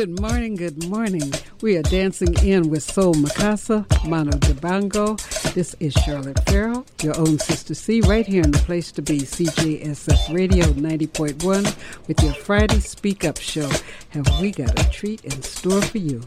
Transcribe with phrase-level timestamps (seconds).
[0.00, 1.30] Good morning, good morning.
[1.60, 5.18] We are dancing in with Soul Makossa, Manu Dibango.
[5.52, 9.18] This is Charlotte Farrell, your own Sister C, right here in the place to be,
[9.18, 13.68] CJSF Radio 90.1, with your Friday Speak Up show.
[14.08, 16.22] Have we got a treat in store for you?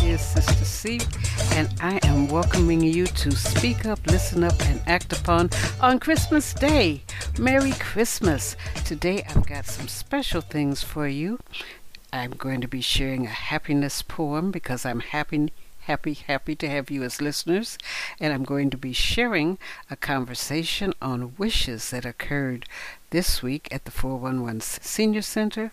[0.00, 1.00] Here's Sister C
[1.56, 5.48] and I am welcoming you to speak up, listen up, and act upon
[5.80, 7.02] on Christmas Day.
[7.38, 8.56] Merry Christmas!
[8.86, 11.38] Today I've got some special things for you.
[12.10, 15.50] I'm going to be sharing a happiness poem because I'm happy
[15.86, 17.78] happy, happy to have you as listeners.
[18.18, 19.58] And I'm going to be sharing
[19.90, 22.66] a conversation on wishes that occurred
[23.10, 25.72] this week at the 411 Senior Center.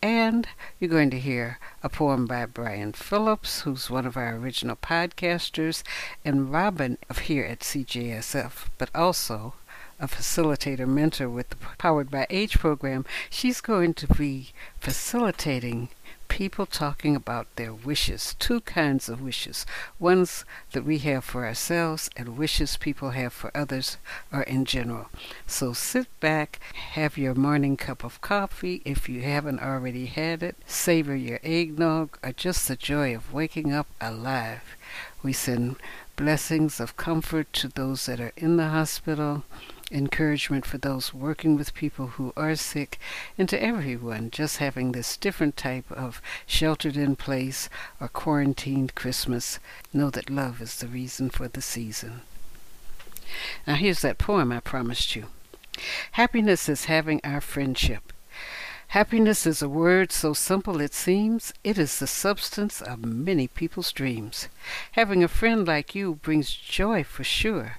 [0.00, 0.46] And
[0.78, 5.82] you're going to hear a poem by Brian Phillips, who's one of our original podcasters,
[6.24, 9.54] and Robin of here at CJSF, but also
[10.00, 13.04] a facilitator mentor with the Powered by Age program.
[13.30, 15.88] She's going to be facilitating
[16.28, 19.66] people talking about their wishes, two kinds of wishes
[19.98, 23.96] ones that we have for ourselves and wishes people have for others
[24.32, 25.08] or in general.
[25.46, 26.60] So sit back,
[26.92, 32.18] have your morning cup of coffee if you haven't already had it, savor your eggnog,
[32.22, 34.76] or just the joy of waking up alive.
[35.22, 35.76] We send
[36.14, 39.44] blessings of comfort to those that are in the hospital
[39.90, 42.98] encouragement for those working with people who are sick,
[43.36, 47.68] and to everyone just having this different type of sheltered in place
[48.00, 49.58] or quarantined Christmas.
[49.92, 52.22] Know that love is the reason for the season.
[53.66, 55.26] Now, here's that poem I promised you
[56.12, 58.12] Happiness is having our friendship.
[58.88, 61.52] Happiness is a word so simple it seems.
[61.62, 64.48] It is the substance of many people's dreams.
[64.92, 67.76] Having a friend like you brings joy for sure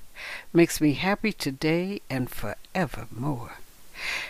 [0.53, 3.57] makes me happy today and forevermore.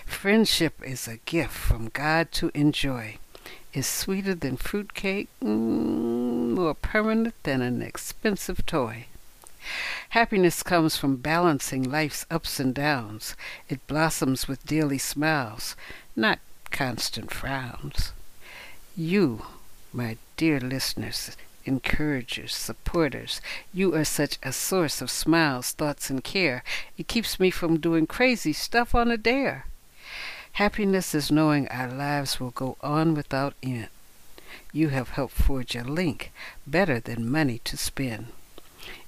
[0.05, 3.17] Friendship is a gift from God to enjoy.
[3.73, 9.05] Is sweeter than fruit cake, mm, more permanent than an expensive toy.
[10.09, 13.35] Happiness comes from balancing life's ups and downs.
[13.67, 15.75] It blossoms with daily smiles,
[16.15, 16.39] not
[16.71, 18.11] constant frowns.
[18.97, 19.45] You,
[19.93, 23.41] my dear listeners, encouragers, supporters.
[23.73, 26.63] You are such a source of smiles, thoughts, and care.
[26.97, 29.65] It keeps me from doing crazy stuff on a dare.
[30.53, 33.87] Happiness is knowing our lives will go on without end.
[34.71, 36.31] You have helped forge a link
[36.67, 38.27] better than money to spend.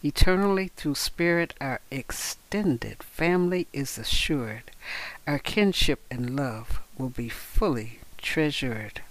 [0.03, 4.63] Eternally through spirit, our extended family is assured.
[5.27, 9.01] Our kinship and love will be fully treasured.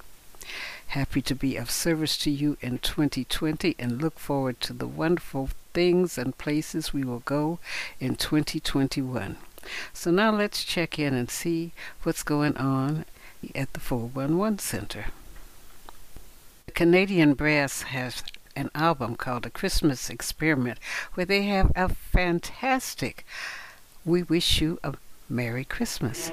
[0.91, 5.49] Happy to be of service to you in 2020 and look forward to the wonderful
[5.73, 7.61] things and places we will go
[8.01, 9.37] in 2021.
[9.93, 11.71] So now let's check in and see
[12.03, 13.05] what's going on
[13.55, 15.05] at the 411 Center.
[16.67, 18.25] The Canadian Brass has
[18.56, 20.81] an album called A Christmas Experiment
[21.15, 23.25] where they have a fantastic
[24.05, 24.95] We Wish You a
[25.29, 26.33] Merry Christmas.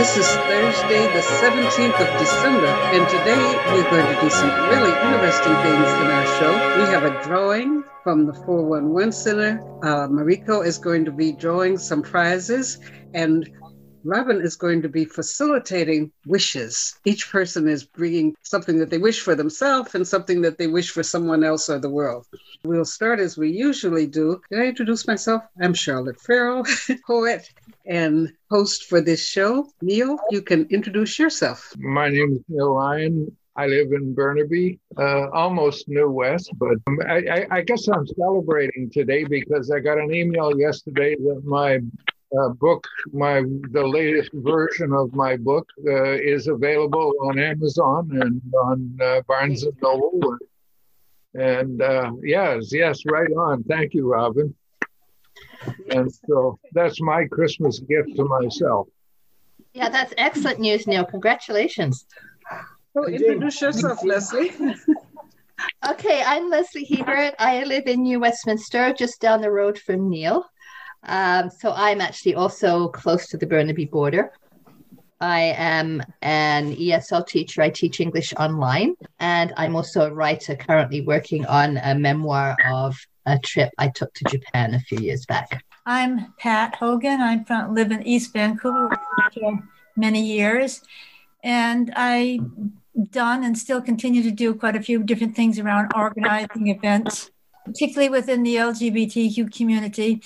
[0.00, 3.36] This is Thursday, the 17th of December, and today
[3.66, 6.52] we're going to do some really interesting things in our show.
[6.78, 9.60] We have a drawing from the 411 Center.
[9.82, 12.78] Uh, Mariko is going to be drawing some prizes,
[13.12, 13.50] and
[14.04, 16.98] Robin is going to be facilitating wishes.
[17.04, 20.90] Each person is bringing something that they wish for themselves and something that they wish
[20.90, 22.26] for someone else or the world.
[22.64, 24.40] We'll start as we usually do.
[24.50, 25.42] Did I introduce myself?
[25.60, 26.64] I'm Charlotte Farrell,
[27.06, 27.48] poet
[27.86, 29.68] and host for this show.
[29.82, 31.74] Neil, you can introduce yourself.
[31.78, 33.36] My name is Neil Ryan.
[33.56, 38.06] I live in Burnaby, uh, almost New West, but um, I, I, I guess I'm
[38.06, 41.80] celebrating today because I got an email yesterday that my
[42.38, 43.42] uh, book, my
[43.72, 49.64] the latest version of my book, uh, is available on Amazon and on uh, Barnes
[49.64, 50.38] and Noble.
[51.34, 53.62] And uh, yes, yes, right on.
[53.64, 54.54] Thank you, Robin.
[55.90, 58.88] And so that's my Christmas gift to myself.
[59.74, 61.04] Yeah, that's excellent news, Neil.
[61.04, 62.06] Congratulations.
[62.96, 64.52] Oh, introduce yourself, Leslie.
[65.86, 67.34] Okay, I'm Leslie Hebert.
[67.38, 70.44] I live in New Westminster, just down the road from Neil.
[71.02, 74.32] Um, so I'm actually also close to the Burnaby border.
[75.20, 77.60] I am an ESL teacher.
[77.60, 82.96] I teach English online, and I'm also a writer currently working on a memoir of
[83.26, 85.62] a trip I took to Japan a few years back.
[85.84, 87.44] I'm Pat Hogan.
[87.44, 88.96] From live in East Vancouver
[89.34, 89.58] for
[89.96, 90.80] many years,
[91.44, 92.40] and I
[93.10, 97.30] done and still continue to do quite a few different things around organizing events,
[97.64, 100.22] particularly within the LGBTQ community,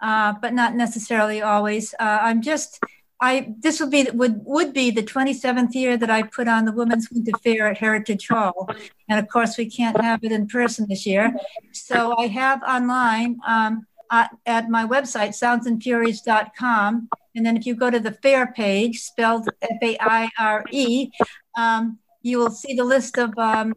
[0.00, 1.94] uh, but not necessarily always.
[1.98, 2.80] Uh, I'm just
[3.20, 6.72] I this would be would would be the 27th year that I put on the
[6.72, 8.68] Women's Winter Fair at Heritage Hall,
[9.08, 11.34] and of course we can't have it in person this year.
[11.72, 17.90] So I have online um, at, at my website soundsandfuries.com, and then if you go
[17.90, 21.10] to the fair page, spelled F A I R E,
[21.56, 23.72] um, you will see the list of um,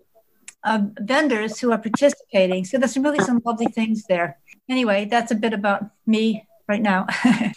[0.66, 2.66] of vendors who are participating.
[2.66, 4.38] So there's really some lovely things there.
[4.69, 7.07] Anyway, that's a bit about me right now.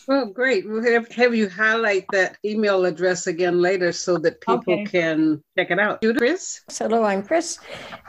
[0.08, 0.66] Well, great.
[0.66, 4.84] We'll have, have you highlight that email address again later so that people Okay.
[4.86, 5.98] can check it out.
[6.02, 6.62] You, Chris?
[6.72, 7.58] Hello, I'm Chris,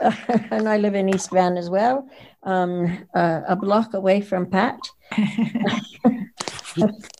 [0.50, 2.08] and I live in East Van as well,
[2.44, 4.80] um, uh, a block away from Pat.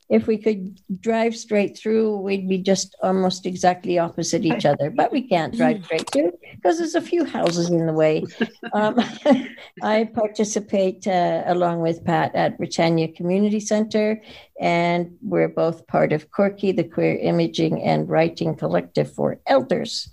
[0.09, 5.13] if we could drive straight through, we'd be just almost exactly opposite each other, but
[5.13, 8.25] we can't drive straight through because there's a few houses in the way.
[8.73, 9.01] Um,
[9.83, 14.21] I participate uh, along with Pat at Britannia Community Center,
[14.61, 20.11] and we're both part of Quirk-e, the Queer Imaging and Writing Collective for Elders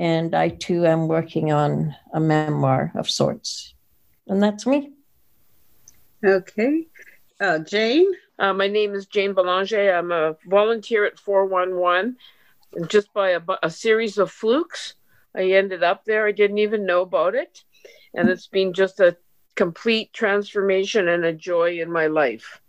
[0.00, 3.74] and I too am working on a memoir of sorts.
[4.26, 4.92] And that's me.
[6.24, 6.86] Okay.
[7.38, 8.10] Uh, Jane?
[8.40, 9.92] Uh, my name is Jane Belanger.
[9.92, 12.16] I'm a volunteer at 411.
[12.72, 14.94] And just by a, a series of flukes,
[15.36, 16.26] I ended up there.
[16.26, 17.62] I didn't even know about it.
[18.14, 19.18] And it's been just a
[19.56, 22.62] complete transformation and a joy in my life.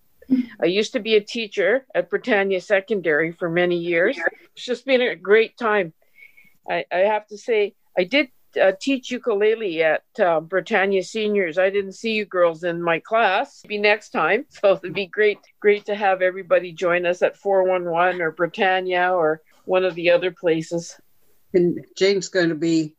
[0.62, 4.20] I used to be a teacher at Britannia Secondary for many years.
[4.54, 5.94] It's just been a great time.
[6.70, 8.28] I, I have to say, I did
[8.58, 11.58] uh, teach ukulele at uh, Britannia Seniors.
[11.58, 13.62] I didn't see you girls in my class.
[13.68, 14.46] Be next time.
[14.62, 19.42] So it'd be great, great to have everybody join us at 411 or Britannia or
[19.66, 21.00] one of the other places.
[21.54, 22.96] And Jane's going to be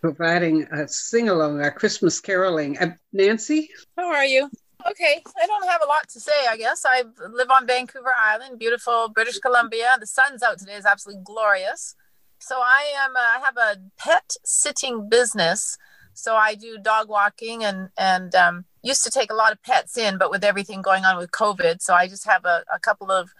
[0.00, 2.78] providing a sing along, our Christmas caroling.
[2.78, 3.70] Uh, Nancy?
[3.96, 4.50] How are you?
[4.88, 6.84] Okay, I don't have a lot to say, I guess.
[6.86, 9.96] I live on Vancouver Island, beautiful British Columbia.
[9.98, 11.96] The sun's out today, it's absolutely glorious.
[12.38, 15.78] So I am uh, I have a pet sitting business.
[16.14, 19.98] So I do dog walking and and um, used to take a lot of pets
[19.98, 23.10] in, but with everything going on with COVID, so I just have a, a couple
[23.10, 23.34] of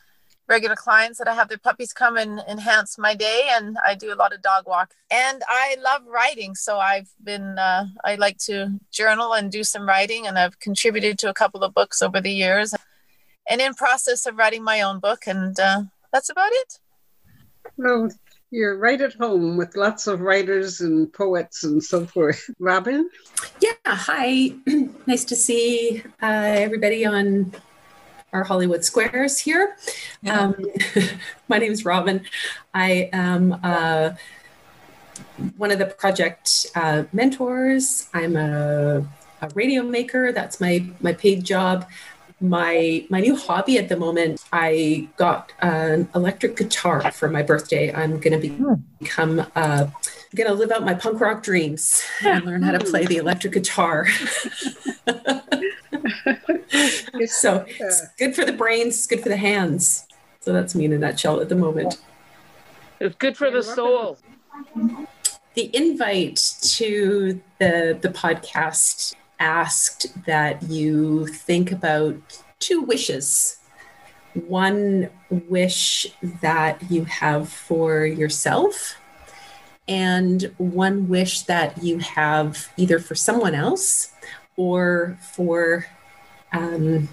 [0.48, 4.12] regular clients that I have their puppies come and enhance my day, and I do
[4.12, 4.92] a lot of dog walk.
[5.10, 9.88] And I love writing, so I've been uh, I like to journal and do some
[9.88, 12.74] writing, and I've contributed to a couple of books over the years,
[13.48, 16.78] and in process of writing my own book, and uh, that's about it.
[17.76, 18.10] Well,
[18.50, 22.48] you're right at home with lots of writers and poets and so forth.
[22.58, 23.10] Robin?
[23.60, 24.52] Yeah, hi.
[25.06, 27.52] nice to see uh, everybody on
[28.32, 29.76] our Hollywood Squares here.
[30.28, 30.54] Um,
[31.48, 32.22] my name is Robin.
[32.74, 34.10] I am uh,
[35.56, 38.08] one of the project uh, mentors.
[38.14, 39.06] I'm a,
[39.42, 40.32] a radio maker.
[40.32, 41.86] That's my my paid job.
[42.40, 44.44] My my new hobby at the moment.
[44.52, 47.92] I got an electric guitar for my birthday.
[47.94, 48.56] I'm going to be,
[48.98, 49.46] become.
[49.54, 49.86] Uh,
[50.36, 53.54] going to live out my punk rock dreams and learn how to play the electric
[53.54, 54.06] guitar.
[57.26, 60.06] so it's good for the brains, it's good for the hands.
[60.40, 61.98] So that's me in a nutshell at the moment.
[63.00, 64.18] It's good for the soul.
[65.54, 72.16] The invite to the the podcast asked that you think about
[72.58, 73.58] two wishes.
[74.34, 76.06] One wish
[76.42, 78.96] that you have for yourself
[79.88, 84.12] and one wish that you have either for someone else
[84.56, 85.86] or for
[86.52, 87.08] um,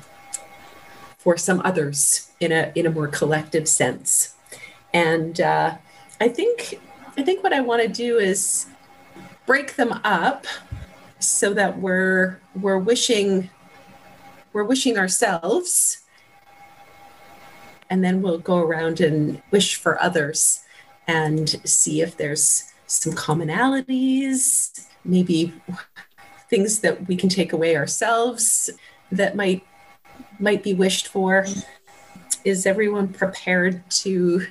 [1.17, 4.35] for some others in a in a more collective sense.
[4.93, 5.77] And uh,
[6.19, 6.79] I think
[7.17, 8.65] I think what I want to do is
[9.45, 10.45] break them up
[11.27, 13.49] so that we're we're wishing
[14.51, 16.03] we're wishing ourselves
[17.89, 20.63] and then we'll go around and wish for others
[21.07, 25.53] and see if there's some commonalities maybe
[26.49, 28.69] things that we can take away ourselves
[29.11, 29.65] that might
[30.39, 31.45] might be wished for.
[32.45, 34.45] Is everyone prepared to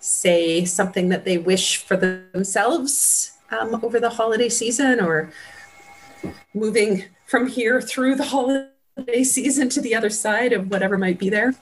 [0.00, 5.30] say something that they wish for themselves um, over the holiday season or
[6.54, 11.28] moving from here through the holiday season to the other side of whatever might be
[11.30, 11.54] there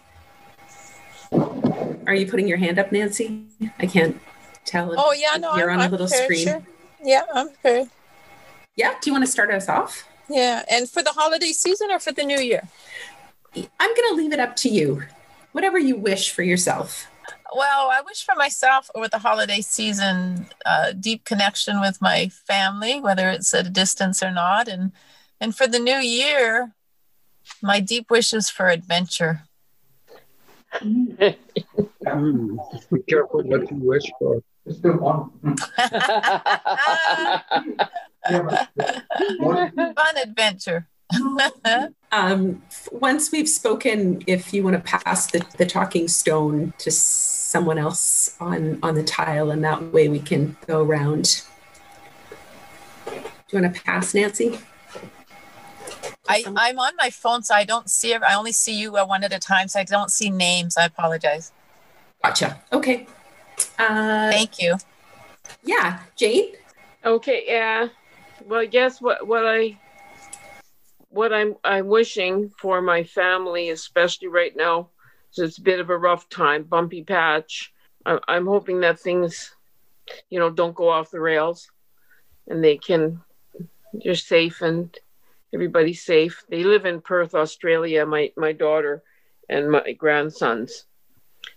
[2.07, 3.45] are you putting your hand up nancy
[3.79, 4.19] i can't
[4.65, 6.63] tell if Oh yeah, no, you're I'm, on a I'm little prepared, screen sure.
[7.05, 7.89] Yeah, I'm prepared.
[8.77, 11.99] yeah do you want to start us off Yeah, and for the holiday season or
[11.99, 12.63] for the new year?
[13.55, 15.03] i'm going to leave it up to you
[15.53, 17.07] whatever you wish for yourself
[17.55, 23.01] Well, I wish for myself over the holiday season uh, deep connection with my family,
[23.01, 24.93] whether it's at a distance or not, and
[25.41, 26.73] and for the new year,
[27.63, 29.43] my deep wishes for adventure.
[30.83, 31.37] Be
[33.09, 34.43] careful what you wish for.
[34.65, 35.31] It's still on.
[39.95, 40.89] Fun adventure.
[42.13, 46.91] um, once we've spoken, if you want to pass the, the talking stone to
[47.47, 51.43] someone else on on the tile, and that way we can go around.
[53.07, 54.59] Do you want to pass, Nancy?
[56.29, 58.23] I, I'm on my phone, so I don't see it.
[58.23, 60.77] I only see you uh, one at a time, so I don't see names.
[60.77, 61.53] I apologize.
[62.25, 62.61] Gotcha.
[62.73, 63.07] Okay.
[63.79, 64.77] Uh, Thank you.
[65.63, 66.53] yeah, Jane.
[67.05, 67.89] Okay, yeah.
[68.45, 69.79] Well, I guess what what I
[71.11, 74.89] what I'm I'm wishing for my family, especially right now,
[75.37, 77.71] so it's a bit of a rough time, bumpy patch.
[78.07, 79.55] I, I'm hoping that things,
[80.31, 81.71] you know, don't go off the rails,
[82.49, 83.21] and they can,
[83.93, 84.99] they're safe and
[85.53, 86.43] everybody's safe.
[86.49, 88.07] They live in Perth, Australia.
[88.07, 89.03] My my daughter
[89.47, 90.87] and my grandsons,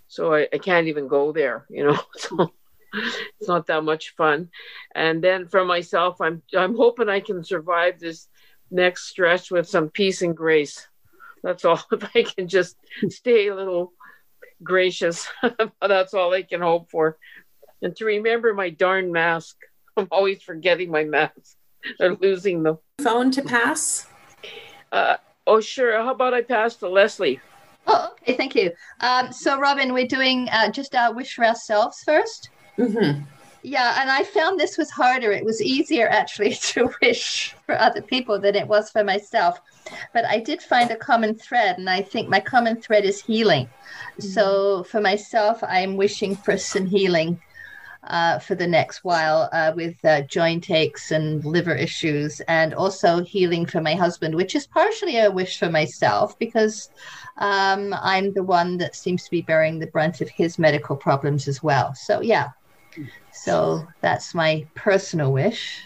[0.09, 1.65] so I, I can't even go there.
[1.69, 2.51] You know, so
[3.39, 4.49] it's not that much fun.
[4.93, 8.27] And then for myself, I'm I'm hoping I can survive this
[8.69, 10.85] next stretch with some peace and grace.
[11.43, 11.81] That's all.
[11.91, 12.75] If I can just
[13.09, 13.93] stay a little
[14.63, 15.27] gracious,
[15.81, 17.17] that's all I can hope for.
[17.81, 19.55] And to remember my darn mask.
[19.97, 21.57] I'm always forgetting my mask
[21.99, 22.77] or losing them.
[23.01, 24.07] Phone to pass.
[24.91, 25.93] Uh, oh, sure.
[25.97, 27.39] How about I pass to Leslie?
[27.87, 28.71] Oh, okay, thank you.
[29.01, 32.49] Um, so, Robin, we're doing uh, just our wish for ourselves first.
[32.77, 33.23] Mm-hmm.
[33.61, 35.31] Yeah, and I found this was harder.
[35.31, 39.59] It was easier actually to wish for other people than it was for myself.
[40.13, 43.69] But I did find a common thread, and I think my common thread is healing.
[44.19, 47.41] So for myself, I'm wishing for some healing
[48.03, 53.23] uh, for the next while uh, with uh, joint aches and liver issues, and also
[53.23, 56.89] healing for my husband, which is partially a wish for myself because
[57.37, 61.47] um, I'm the one that seems to be bearing the brunt of his medical problems
[61.47, 61.93] as well.
[61.93, 62.49] So, yeah.
[63.31, 65.81] So that's my personal wish.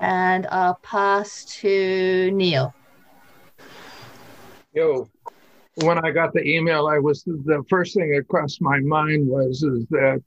[0.00, 2.74] And I'll pass to Neil.
[4.74, 5.08] Yo,
[5.76, 9.62] when I got the email, I was the first thing that crossed my mind was
[9.62, 10.22] is that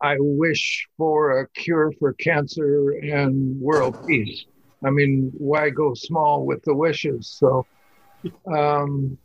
[0.00, 4.44] I wish for a cure for cancer and world peace.
[4.84, 7.36] I mean, why go small with the wishes?
[7.38, 7.66] So,
[8.46, 9.18] um,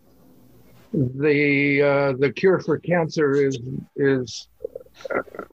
[0.95, 3.59] the uh, the cure for cancer is
[3.95, 4.47] is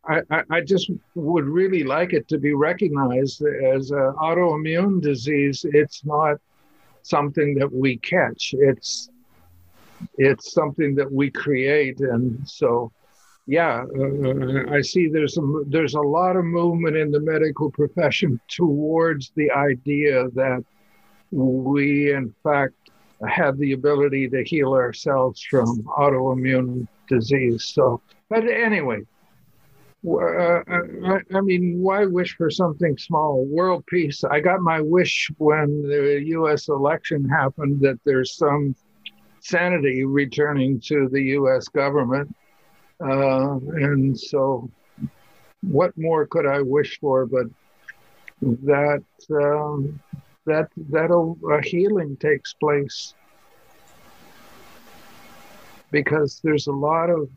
[0.08, 5.66] I, I, just would really like it to be recognized as an autoimmune disease.
[5.68, 6.36] It's not
[7.02, 8.54] something that we catch.
[8.56, 9.10] It's
[10.16, 12.92] it's something that we create, and so
[13.46, 18.40] yeah, uh, I see there's some there's a lot of movement in the medical profession
[18.48, 20.64] towards the idea that
[21.32, 22.74] we in fact
[23.28, 27.70] have the ability to heal ourselves from autoimmune disease.
[27.74, 29.02] So, but anyway,
[30.06, 33.44] uh, I, I mean, why wish for something small?
[33.46, 34.24] World peace.
[34.24, 36.68] I got my wish when the U.S.
[36.68, 38.74] election happened that there's some
[39.40, 41.68] sanity returning to the U.S.
[41.68, 42.34] government.
[43.00, 44.70] Uh, and so,
[45.62, 47.46] what more could I wish for but
[48.40, 50.00] that um,
[50.46, 53.14] that that a uh, healing takes place
[55.90, 57.28] because there's a lot of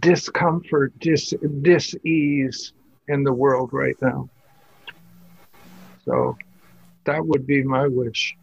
[0.00, 2.72] discomfort, dis dis-ease
[3.06, 4.28] in the world right now.
[6.04, 6.36] So
[7.04, 8.34] that would be my wish.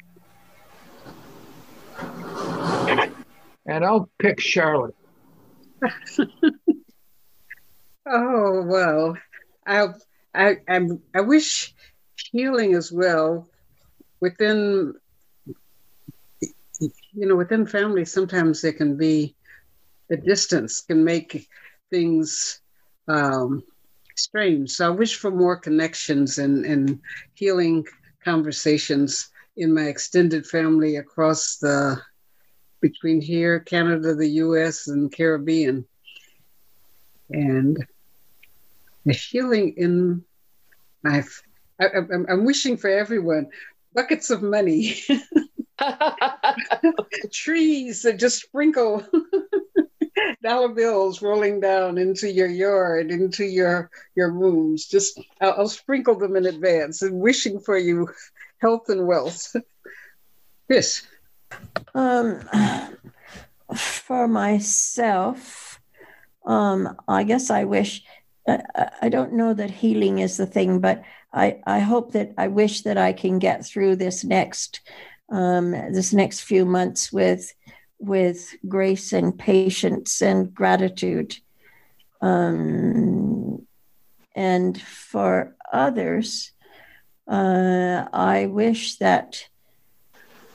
[3.68, 4.96] And I'll pick Charlotte.
[8.08, 9.18] Oh well,
[9.66, 9.88] I
[10.36, 11.74] I I'm, I wish
[12.32, 13.48] healing as well
[14.22, 14.94] within
[16.80, 18.12] you know within families.
[18.12, 19.36] Sometimes there can be
[20.10, 21.48] the distance can make
[21.90, 22.60] things
[23.08, 23.64] um,
[24.16, 24.72] strange.
[24.72, 27.00] So I wish for more connections and and
[27.34, 27.86] healing
[28.24, 32.02] conversations in my extended family across the
[32.82, 35.86] between here, Canada, the U.S., and Caribbean,
[37.30, 37.78] and
[39.06, 40.24] the healing in
[41.04, 41.24] my.
[41.80, 43.50] I, I'm, I'm wishing for everyone
[43.94, 45.00] buckets of money,
[47.32, 49.06] trees that just sprinkle
[50.44, 54.86] dollar bills rolling down into your yard, into your your rooms.
[54.86, 58.10] Just I'll, I'll sprinkle them in advance and wishing for you
[58.60, 59.56] health and wealth.
[60.68, 61.04] Yes.
[61.94, 62.42] Um,
[63.76, 65.80] for myself,
[66.44, 68.04] um, I guess I wish.
[68.48, 72.82] I, don't know that healing is the thing, but I, I hope that I wish
[72.84, 74.82] that I can get through this next
[75.30, 77.52] um, this next few months with
[77.98, 81.38] with grace and patience and gratitude.
[82.22, 83.66] Um,
[84.36, 86.52] and for others,
[87.28, 89.48] uh, I wish that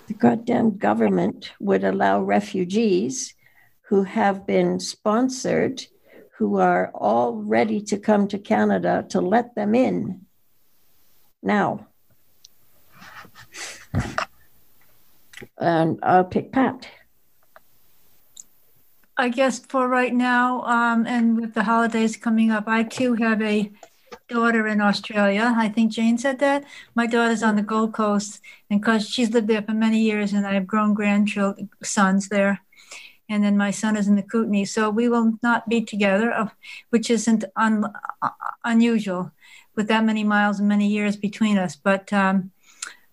[0.07, 3.35] the goddamn government would allow refugees
[3.89, 5.83] who have been sponsored,
[6.41, 10.25] who are all ready to come to Canada, to let them in
[11.43, 11.87] now.
[15.59, 16.89] And I'll pick Pat.
[19.19, 23.43] I guess for right now, um, and with the holidays coming up, I too have
[23.43, 23.71] a
[24.31, 25.53] daughter in Australia.
[25.55, 26.65] I think Jane said that.
[26.95, 30.47] My daughter's on the Gold Coast, and because she's lived there for many years, and
[30.47, 32.63] I have grown grandchildren, sons there.
[33.31, 34.65] And then my son is in the Kootenay.
[34.65, 36.49] So we will not be together, uh,
[36.91, 38.31] which isn't un- uh,
[38.65, 39.31] unusual
[39.77, 41.77] with that many miles and many years between us.
[41.77, 42.51] But um,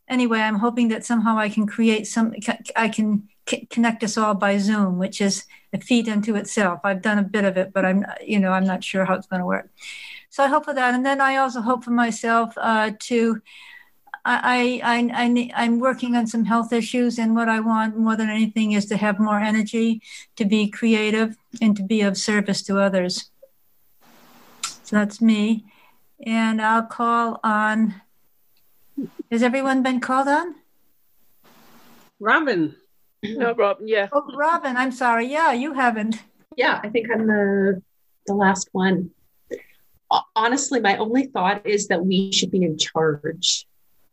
[0.10, 2.34] anyway, I'm hoping that somehow I can create some,
[2.76, 6.80] I can c- connect us all by Zoom, which is a feat unto itself.
[6.84, 9.28] I've done a bit of it, but I'm, you know, I'm not sure how it's
[9.28, 9.70] going to work.
[10.30, 13.42] So I hope for that, and then I also hope for myself uh, to.
[14.28, 18.30] I, I, I, I'm working on some health issues, and what I want more than
[18.30, 20.02] anything is to have more energy,
[20.36, 23.32] to be creative, and to be of service to others.
[24.84, 25.66] So that's me.
[26.26, 28.02] And I'll call on.
[29.32, 30.56] Has everyone been called on?
[32.20, 32.76] Robin.
[33.24, 33.88] No, Robin.
[33.88, 34.10] Yeah.
[34.12, 35.28] Oh, Robin, I'm sorry.
[35.28, 36.22] Yeah, you haven't.
[36.58, 37.82] Yeah, I think I'm the
[38.26, 39.12] the last one.
[40.36, 43.66] Honestly, my only thought is that we should be in charge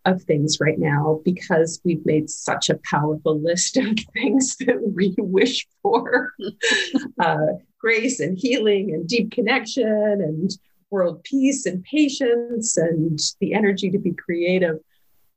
[0.05, 5.15] of things right now because we've made such a powerful list of things that we
[5.19, 6.33] wish for
[7.21, 7.47] uh,
[7.79, 10.51] grace and healing and deep connection and
[10.91, 14.79] world peace and patience and the energy to be creative.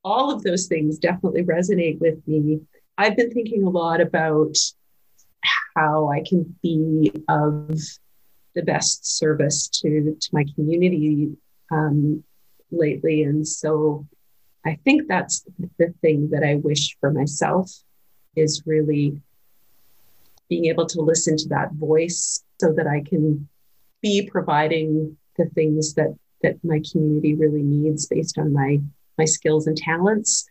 [0.03, 2.61] All of those things definitely resonate with me.
[2.97, 4.55] I've been thinking a lot about
[5.75, 7.79] how I can be of
[8.55, 11.35] the best service to, to my community
[11.71, 12.23] um,
[12.71, 13.23] lately.
[13.23, 14.05] And so
[14.67, 15.45] I think that's
[15.79, 17.71] the thing that I wish for myself
[18.35, 19.21] is really
[20.49, 23.47] being able to listen to that voice so that I can
[24.01, 28.79] be providing the things that that my community really needs based on my
[29.17, 30.45] my skills and talents.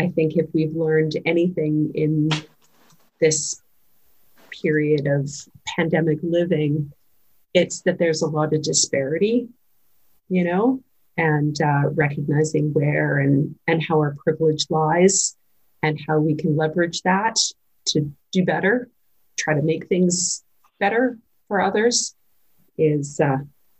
[0.00, 2.30] I think if we've learned anything in
[3.20, 3.62] this
[4.50, 5.30] period of
[5.76, 6.92] pandemic living,
[7.54, 9.48] it's that there's a lot of disparity,
[10.28, 10.82] you know,
[11.16, 15.36] and uh, recognizing where and and how our privilege lies,
[15.82, 17.36] and how we can leverage that
[17.86, 18.88] to do better,
[19.36, 20.42] try to make things
[20.80, 22.14] better for others,
[22.78, 23.38] is uh,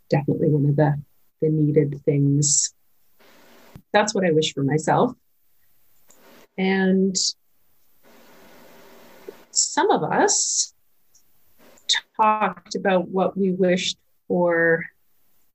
[0.09, 1.01] definitely one of the
[1.41, 2.73] the needed things.
[3.91, 5.13] That's what I wish for myself.
[6.57, 7.15] And
[9.51, 10.73] some of us
[12.15, 14.85] talked about what we wished for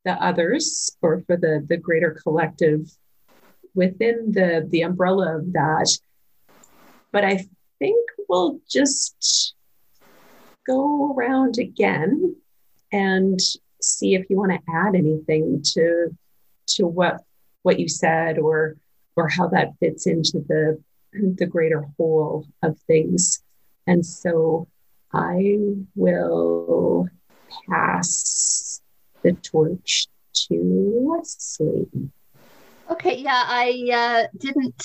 [0.04, 2.90] the others or for the, the greater collective
[3.74, 5.90] within the, the umbrella of that.
[7.12, 7.46] But I
[7.78, 9.54] think we'll just
[10.66, 12.36] go around again
[12.92, 13.38] and
[13.80, 16.16] see if you want to add anything to
[16.66, 17.22] to what
[17.62, 18.76] what you said or
[19.16, 20.80] or how that fits into the
[21.12, 23.42] the greater whole of things.
[23.86, 24.68] And so
[25.12, 25.56] I
[25.96, 27.08] will
[27.68, 28.49] pass
[29.22, 32.10] the torch to Leslie.
[32.90, 34.82] Okay, yeah, I uh, didn't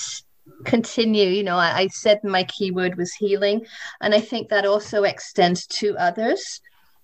[0.64, 1.28] continue.
[1.28, 3.66] You know, I, I said my keyword was healing,
[4.00, 6.60] and I think that also extends to others.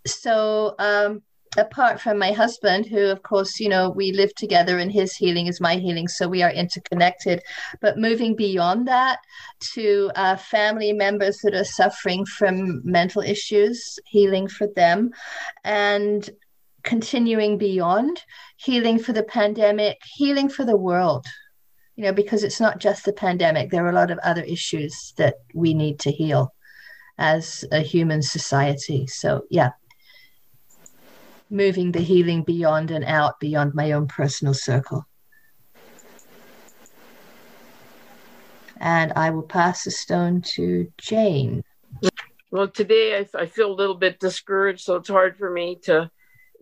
[0.07, 1.23] So, um,
[1.57, 5.47] apart from my husband, who, of course, you know, we live together and his healing
[5.47, 7.43] is my healing, so we are interconnected.
[7.81, 9.19] But moving beyond that
[9.75, 15.11] to uh, family members that are suffering from mental issues, healing for them,
[15.65, 16.29] and
[16.83, 18.23] continuing beyond
[18.57, 21.27] healing for the pandemic, healing for the world.
[21.97, 25.13] You know, because it's not just the pandemic, there are a lot of other issues
[25.19, 26.55] that we need to heal
[27.19, 29.07] as a human society.
[29.07, 29.71] So, yeah,
[31.51, 35.07] moving the healing beyond and out beyond my own personal circle.
[38.79, 41.63] And I will pass the stone to Jane.
[42.51, 46.11] Well, today I, I feel a little bit discouraged, so it's hard for me to.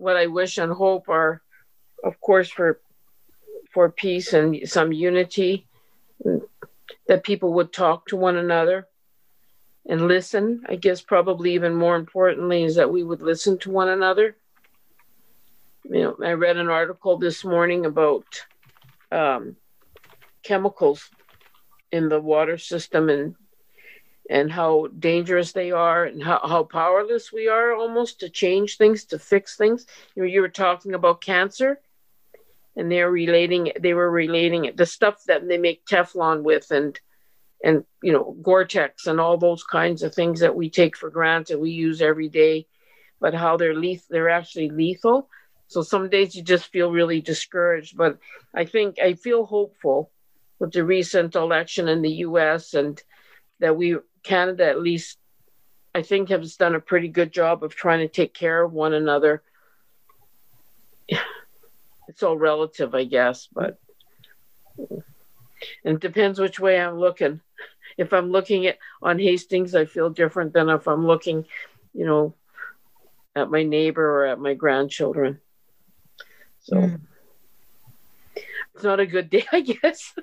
[0.00, 1.42] What I wish and hope are,
[2.02, 2.80] of course, for
[3.70, 5.66] for peace and some unity,
[7.06, 8.88] that people would talk to one another
[9.86, 10.62] and listen.
[10.66, 14.36] I guess probably even more importantly is that we would listen to one another.
[15.84, 18.24] You know, I read an article this morning about
[19.12, 19.56] um,
[20.42, 21.10] chemicals
[21.92, 23.34] in the water system and
[24.30, 29.04] and how dangerous they are and how, how powerless we are almost to change things
[29.06, 29.84] to fix things.
[30.14, 31.80] You know you were talking about cancer
[32.76, 36.98] and they're relating they were relating it the stuff that they make teflon with and
[37.64, 41.58] and you know gore-tex and all those kinds of things that we take for granted
[41.58, 42.66] we use every day
[43.20, 45.28] but how they're lethal they're actually lethal.
[45.66, 48.18] So some days you just feel really discouraged but
[48.54, 50.12] i think i feel hopeful
[50.60, 53.02] with the recent election in the us and
[53.60, 55.18] that we Canada, at least,
[55.94, 58.94] I think, has done a pretty good job of trying to take care of one
[58.94, 59.42] another.
[62.08, 63.78] It's all relative, I guess, but
[65.84, 67.40] and it depends which way I'm looking.
[67.96, 71.44] If I'm looking at on Hastings, I feel different than if I'm looking,
[71.94, 72.34] you know,
[73.36, 75.40] at my neighbor or at my grandchildren.
[76.60, 77.00] So Mm.
[78.74, 80.14] it's not a good day, I guess.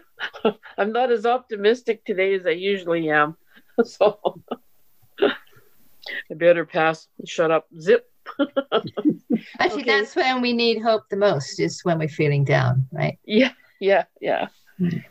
[0.77, 3.38] I'm not as optimistic today as I usually am.
[3.85, 4.19] So
[5.21, 8.09] I better pass, shut up, zip.
[9.59, 9.83] Actually, Okay.
[9.83, 13.19] that's when we need hope the most, is when we're feeling down, right?
[13.25, 14.47] Yeah, yeah, yeah.
[14.79, 15.03] Mm.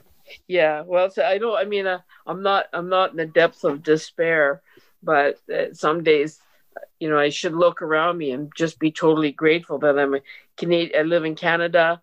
[0.49, 1.57] Yeah, well, so I don't.
[1.57, 2.67] I mean, uh, I'm not.
[2.73, 4.63] I'm not in the depths of despair,
[5.03, 6.41] but uh, some days,
[6.99, 10.21] you know, I should look around me and just be totally grateful that I'm a
[10.57, 10.99] Canadian.
[10.99, 12.03] I live in Canada.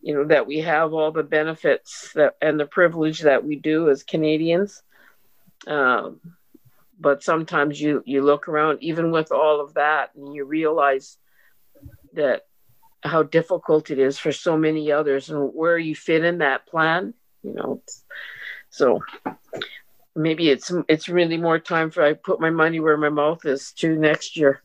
[0.00, 3.90] You know that we have all the benefits that and the privilege that we do
[3.90, 4.82] as Canadians.
[5.66, 6.20] Um,
[6.98, 11.18] but sometimes you you look around, even with all of that, and you realize
[12.14, 12.42] that
[13.02, 17.14] how difficult it is for so many others and where you fit in that plan
[17.42, 17.82] you know
[18.70, 19.02] so
[20.14, 23.72] maybe it's it's really more time for i put my money where my mouth is
[23.72, 24.62] to next year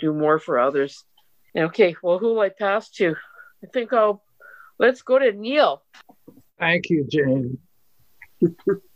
[0.00, 1.04] do more for others.
[1.56, 3.14] Okay well who will i pass to?
[3.62, 4.22] I think i'll
[4.78, 5.82] let's go to neil.
[6.58, 7.58] Thank you, Jane.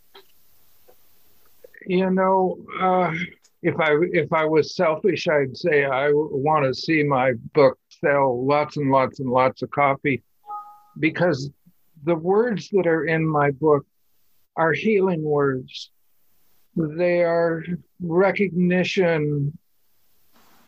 [1.87, 3.13] you know, uh,
[3.61, 8.45] if I if I was selfish, I'd say I want to see my book sell
[8.45, 10.23] lots and lots and lots of copy,
[10.99, 11.49] because
[12.03, 13.85] the words that are in my book
[14.55, 15.91] are healing words.
[16.75, 17.63] They are
[17.99, 19.57] recognition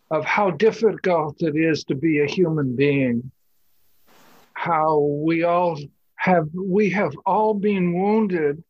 [0.10, 3.32] of how difficult it is to be a human being.
[4.54, 5.78] How we all
[6.16, 8.64] have we have all been wounded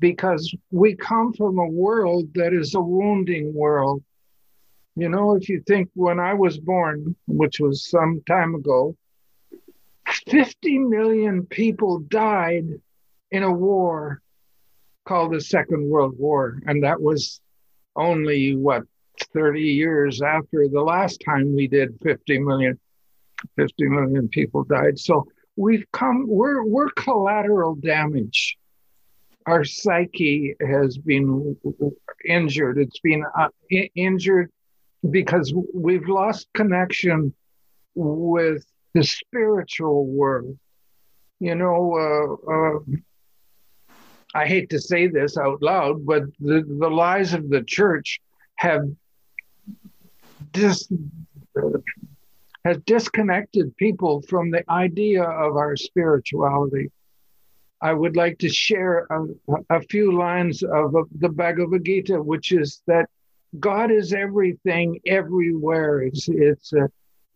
[0.00, 4.02] because we come from a world that is a wounding world.
[4.96, 8.96] You know, if you think when I was born, which was some time ago,
[10.28, 12.66] 50 million people died
[13.30, 14.20] in a war
[15.04, 16.60] called the Second World War.
[16.66, 17.40] And that was
[17.94, 18.82] only, what,
[19.34, 22.78] 30 years after the last time we did 50 million.
[23.56, 24.98] 50 million people died.
[24.98, 28.58] So we've come, we're, we're collateral damage
[29.46, 31.56] our psyche has been
[32.26, 32.78] injured.
[32.78, 34.50] It's been uh, i- injured
[35.10, 37.34] because we've lost connection
[37.94, 40.56] with the spiritual world.
[41.40, 42.78] You know, uh, uh,
[44.34, 48.20] I hate to say this out loud, but the, the lies of the church
[48.56, 48.82] have
[50.52, 50.88] dis,
[52.64, 56.90] has disconnected people from the idea of our spirituality.
[57.82, 59.26] I would like to share a,
[59.70, 63.08] a few lines of the Bhagavad Gita, which is that
[63.58, 66.02] God is everything, everywhere.
[66.02, 66.86] It's it's uh,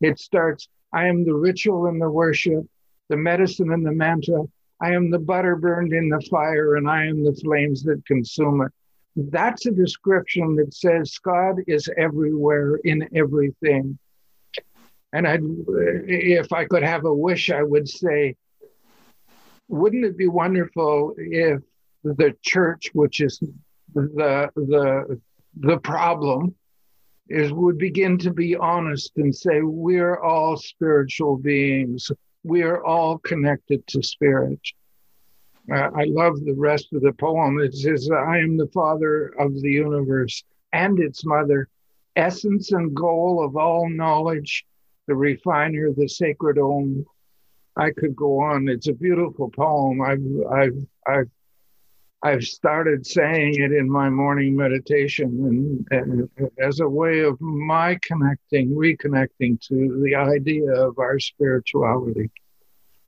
[0.01, 0.69] it starts.
[0.93, 2.65] I am the ritual and the worship,
[3.09, 4.43] the medicine and the mantra.
[4.81, 8.63] I am the butter burned in the fire, and I am the flames that consume
[8.63, 8.73] it.
[9.17, 13.99] That's a description that says God is everywhere in everything.
[15.13, 15.39] And I,
[16.09, 18.35] if I could have a wish, I would say,
[19.69, 21.61] wouldn't it be wonderful if
[22.03, 23.39] the church, which is
[23.95, 25.21] the the
[25.61, 26.55] the problem,
[27.29, 32.11] is would begin to be honest and say we're all spiritual beings.
[32.43, 34.61] We are all connected to spirit.
[35.73, 37.59] Uh, I love the rest of the poem.
[37.59, 41.69] It says, I am the father of the universe and its mother,
[42.17, 44.67] essence and goal of all knowledge,
[45.07, 47.07] the refiner, the sacred om.
[47.77, 48.69] I could go on.
[48.69, 50.01] It's a beautiful poem.
[50.01, 51.31] I've, I've, I've,
[52.23, 57.99] I've started saying it in my morning meditation and, and as a way of my
[58.03, 62.31] connecting, reconnecting to the idea of our spirituality.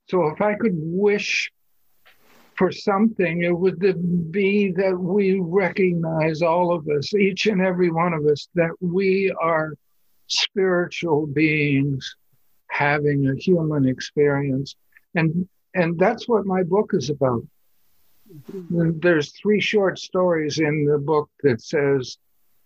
[0.09, 1.50] So if I could wish
[2.57, 3.81] for something, it would
[4.31, 9.33] be that we recognize all of us, each and every one of us, that we
[9.40, 9.74] are
[10.26, 12.16] spiritual beings
[12.77, 14.77] having a human experience.
[15.15, 17.43] And and that's what my book is about.
[18.61, 22.19] There's three short stories in the book that says,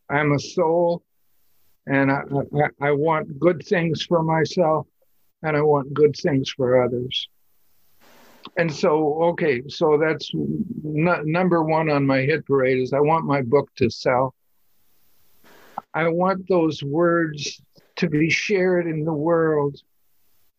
[0.08, 1.02] I'm a soul
[1.86, 2.22] and I,
[2.80, 4.86] I, I want good things for myself
[5.42, 7.28] and I want good things for others
[8.56, 13.24] and so okay so that's n- number one on my hit parade is i want
[13.24, 14.34] my book to sell
[15.94, 17.60] i want those words
[17.96, 19.76] to be shared in the world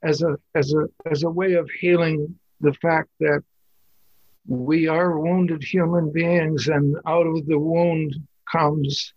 [0.03, 3.43] as a as a as a way of healing the fact that
[4.47, 8.15] we are wounded human beings and out of the wound
[8.51, 9.13] comes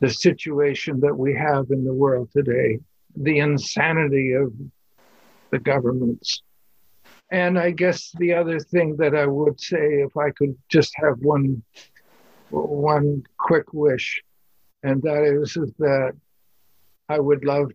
[0.00, 2.78] the situation that we have in the world today
[3.16, 4.52] the insanity of
[5.50, 6.42] the governments.
[7.30, 11.18] And I guess the other thing that I would say, if I could just have
[11.20, 11.62] one
[12.50, 14.22] one quick wish,
[14.84, 16.12] and that is, is that
[17.08, 17.72] I would love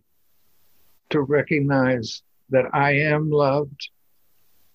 [1.10, 3.90] to recognize that I am loved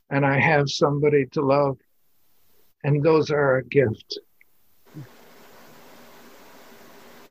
[0.09, 1.77] and I have somebody to love,
[2.83, 4.19] and those are a gift.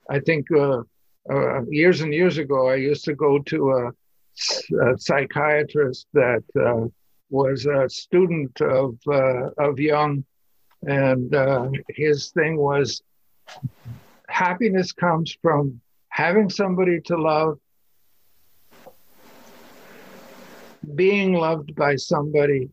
[0.09, 0.83] I think uh,
[1.31, 3.89] uh, years and years ago, I used to go to a,
[4.85, 6.87] a psychiatrist that uh,
[7.31, 10.25] was a student of uh, of Jung,
[10.87, 13.03] and uh, his thing was
[14.29, 17.59] happiness comes from having somebody to love,
[20.95, 22.71] being loved by somebody,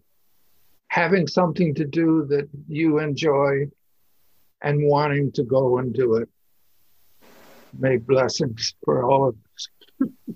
[0.87, 3.67] having something to do that you enjoy,
[4.61, 6.29] and wanting to go and do it.
[7.77, 10.07] May blessings for all of us.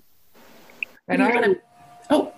[1.10, 1.54] And I.
[2.10, 2.34] Oh.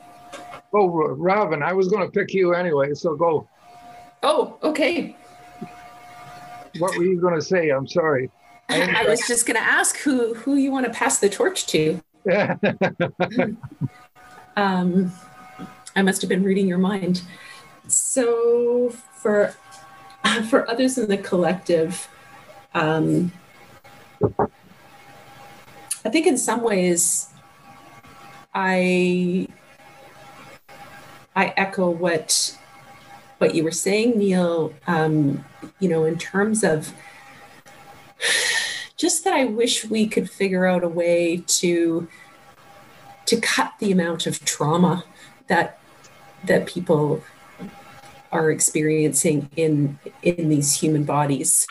[0.72, 3.48] Oh, Robin, I was going to pick you anyway, so go.
[4.22, 5.16] Oh, okay.
[6.79, 7.70] What were you going to say?
[7.70, 8.31] I'm sorry.
[8.68, 12.00] I was just going to ask who who you want to pass the torch to.
[14.60, 15.10] um,
[15.96, 17.22] I must have been reading your mind.
[17.88, 19.54] So for
[20.50, 22.08] for others in the collective,
[22.74, 23.32] um,
[26.04, 27.28] I think in some ways,
[28.54, 29.48] I
[31.34, 32.56] I echo what
[33.38, 34.74] what you were saying, Neil.
[34.86, 35.44] Um,
[35.78, 36.92] you know, in terms of
[38.98, 42.06] just that, I wish we could figure out a way to
[43.30, 45.04] to cut the amount of trauma
[45.46, 45.78] that
[46.42, 47.22] that people
[48.32, 51.66] are experiencing in in these human bodies.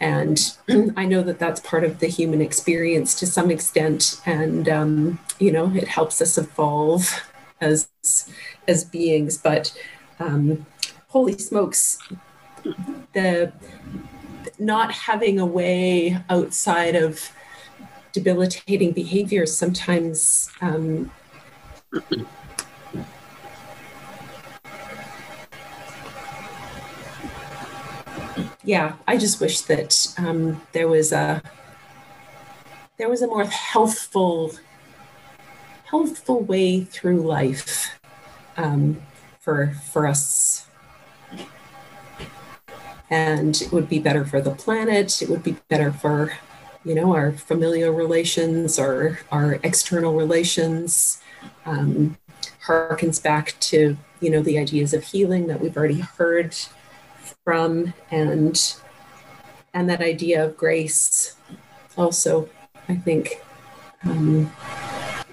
[0.00, 0.38] And
[0.96, 4.20] i know that that's part of the human experience to some extent.
[4.26, 7.22] And um, you know it helps us evolve
[7.60, 7.88] as
[8.66, 9.38] as beings.
[9.38, 9.72] But
[10.18, 10.66] um,
[11.06, 11.98] holy smokes
[13.12, 13.52] the
[14.58, 17.30] not having a way outside of
[18.16, 21.10] debilitating behaviors sometimes um,
[28.64, 31.42] yeah i just wish that um, there was a
[32.96, 34.52] there was a more healthful
[35.84, 38.00] healthful way through life
[38.56, 38.96] um,
[39.40, 40.66] for for us
[43.10, 45.22] and it would be better for the planet.
[45.22, 46.32] It would be better for,
[46.86, 51.20] you know, our familial relations, our our external relations.
[51.66, 52.16] Um,
[52.64, 56.56] harkens back to you know the ideas of healing that we've already heard
[57.44, 58.76] from, and
[59.74, 61.34] and that idea of grace
[61.98, 62.48] also.
[62.88, 63.42] I think.
[64.04, 64.52] Um,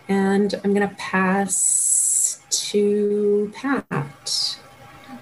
[0.09, 4.59] and I'm going to pass to Pat.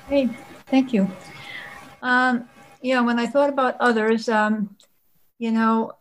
[0.07, 0.29] Hey,
[0.67, 1.11] thank you.
[2.01, 2.47] Um,
[2.81, 4.75] yeah, when I thought about others, um,
[5.37, 5.93] you know,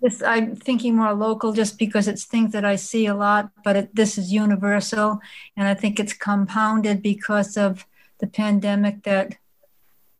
[0.00, 3.76] this I'm thinking more local just because it's things that I see a lot, but
[3.76, 5.20] it, this is universal,
[5.56, 7.86] and I think it's compounded because of
[8.20, 9.36] the pandemic that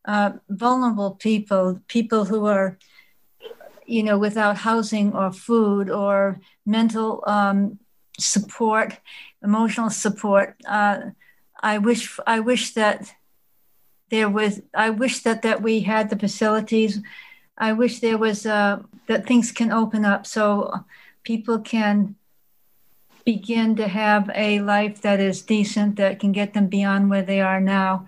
[0.04, 2.78] uh, vulnerable people, people who are,
[3.87, 7.78] you know, without housing or food or mental um,
[8.18, 8.98] support,
[9.42, 10.56] emotional support.
[10.66, 11.11] Uh,
[11.61, 13.12] I wish I wish that
[14.11, 14.62] there was.
[14.74, 17.00] I wish that that we had the facilities.
[17.58, 20.84] I wish there was uh, that things can open up so
[21.24, 22.14] people can
[23.24, 27.40] begin to have a life that is decent that can get them beyond where they
[27.40, 28.06] are now.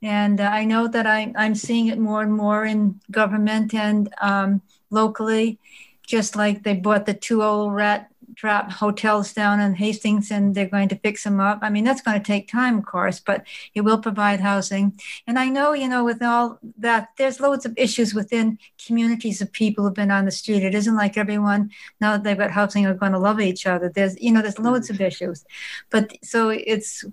[0.00, 4.08] And uh, I know that I, I'm seeing it more and more in government and
[4.22, 5.58] um, locally,
[6.06, 10.66] just like they bought the two old rat trap hotels down in Hastings and they're
[10.66, 11.60] going to fix them up.
[11.62, 14.98] I mean, that's going to take time, of course, but it will provide housing.
[15.26, 19.52] And I know, you know, with all that, there's loads of issues within communities of
[19.52, 20.62] people who've been on the street.
[20.62, 21.70] It isn't like everyone,
[22.00, 23.88] now that they've got housing, are going to love each other.
[23.88, 25.44] There's, you know, there's loads of issues.
[25.90, 27.04] But so it's,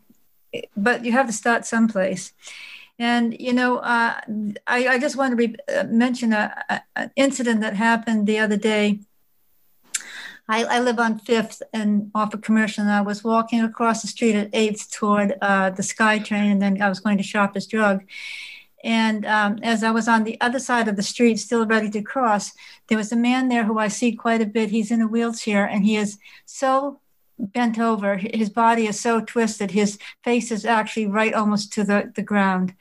[0.76, 2.34] but you have to start someplace.
[3.00, 4.20] And you know, uh,
[4.68, 9.00] I, I, just want to re- uh, mention an incident that happened the other day
[10.52, 14.10] I, I, live on Fifth and off of Commercial, and I was walking across the
[14.10, 18.04] street at Eighth toward uh, the SkyTrain, and then I was going to Shoppers Drug.
[18.84, 22.02] And um, as I was on the other side of the street, still ready to
[22.02, 22.52] cross,
[22.88, 24.72] there was a man there who I see quite a bit.
[24.72, 27.00] He's in a wheelchair, and he is so
[27.40, 28.18] bent over.
[28.18, 29.72] His body is so twisted.
[29.72, 32.76] His face is actually right almost to the, the ground.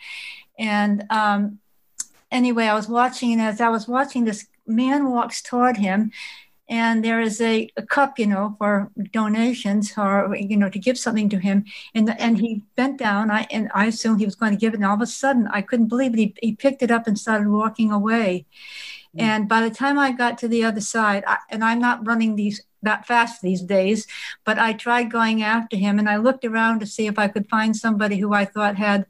[0.58, 1.60] And um,
[2.32, 6.10] anyway, I was watching, and as I was watching, this man walks toward him
[6.70, 10.96] and there is a, a, cup, you know, for donations or you know to give
[10.96, 11.64] something to him.
[11.96, 13.28] And and he bent down.
[13.28, 14.76] I and I assumed he was going to give it.
[14.76, 16.18] And all of a sudden, I couldn't believe it.
[16.18, 18.46] He, he picked it up and started walking away.
[19.16, 19.22] Mm.
[19.22, 22.36] And by the time I got to the other side, I, and I'm not running
[22.36, 24.06] these that fast these days,
[24.44, 27.48] but I tried going after him, and I looked around to see if I could
[27.48, 29.06] find somebody who I thought had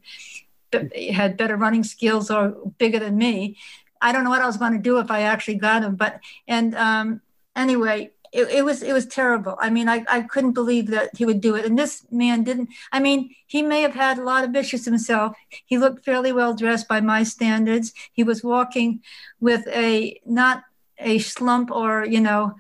[1.13, 3.59] had better running skills or bigger than me.
[4.01, 6.21] I don't know what I was going to do if I actually got him, but
[6.49, 7.21] and um,
[7.57, 9.57] anyway, it, it, was it was terrible.
[9.61, 11.65] I mean, I, I couldn't believe that he would do it.
[11.65, 12.69] And this man didn't.
[12.93, 15.37] I mean, he may have had a lot of issues himself.
[15.67, 17.93] He looked fairly well dressed by my standards.
[18.13, 19.01] He was walking
[19.41, 20.63] with a not
[20.99, 22.55] a slump or you know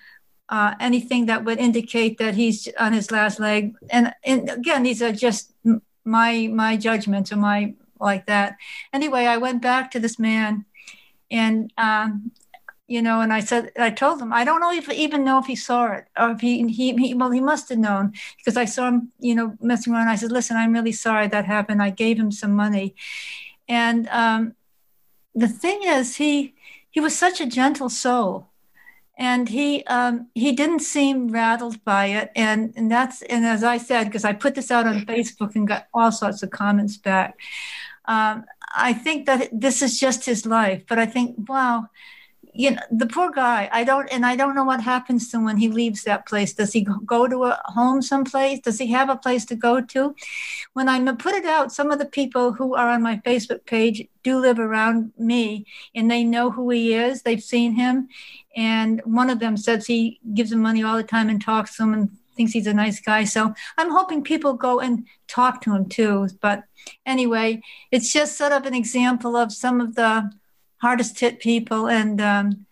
[0.49, 3.77] uh, anything that would indicate that he's on his last leg.
[3.91, 5.53] And and again, these are just
[6.05, 8.57] my my judgments or my like that.
[8.93, 10.65] Anyway, I went back to this man,
[11.31, 12.33] and um,
[12.91, 15.47] you know, and I said, I told him, I don't know if even know if
[15.47, 18.65] he saw it or if he, he, he, well, he must have known because I
[18.65, 20.09] saw him, you know, messing around.
[20.09, 21.81] I said, listen, I'm really sorry that happened.
[21.81, 22.97] I gave him some money.
[23.69, 24.57] And um,
[25.37, 26.55] the thing is, he,
[26.91, 28.49] he was such a gentle soul
[29.17, 33.77] and he um, he didn't seem rattled by it and and that's and as i
[33.77, 37.37] said because i put this out on facebook and got all sorts of comments back
[38.07, 41.87] um, i think that this is just his life but i think wow
[42.53, 45.45] you know the poor guy i don't and i don't know what happens to him
[45.45, 46.53] when he leaves that place.
[46.53, 48.61] Does he go to a home someplace?
[48.61, 50.15] Does he have a place to go to?
[50.73, 54.07] When i put it out some of the people who are on my facebook page
[54.23, 57.23] do live around me and they know who he is.
[57.23, 58.09] They've seen him
[58.57, 61.85] and one of them says he gives him money all the time and talks to
[61.85, 63.25] him and thinks he's a nice guy.
[63.25, 66.65] So i'm hoping people go and talk to him too but
[67.07, 70.31] anyway it's just sort of an example of some of the
[70.81, 72.67] hardest hit people and um,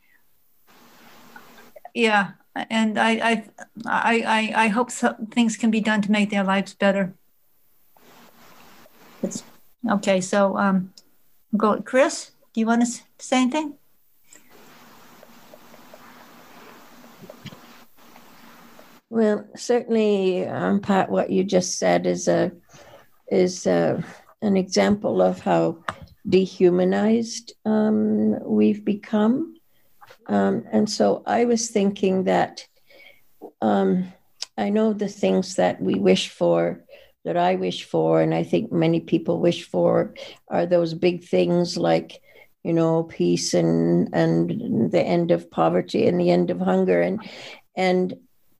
[1.94, 2.32] yeah
[2.70, 3.44] and I, I
[3.86, 7.14] i i hope things can be done to make their lives better.
[9.22, 9.42] It's
[9.88, 10.92] okay so um
[11.56, 13.74] go chris do you want to say anything?
[19.10, 22.52] Well certainly um, pat what you just said is a
[23.30, 24.02] is a,
[24.42, 25.78] an example of how
[26.26, 29.56] dehumanized um, we've become.
[30.26, 32.66] Um, and so I was thinking that
[33.60, 34.12] um,
[34.56, 36.84] I know the things that we wish for,
[37.24, 40.14] that I wish for, and I think many people wish for,
[40.48, 42.20] are those big things like
[42.64, 47.20] you know, peace and and the end of poverty and the end of hunger and
[47.76, 48.14] and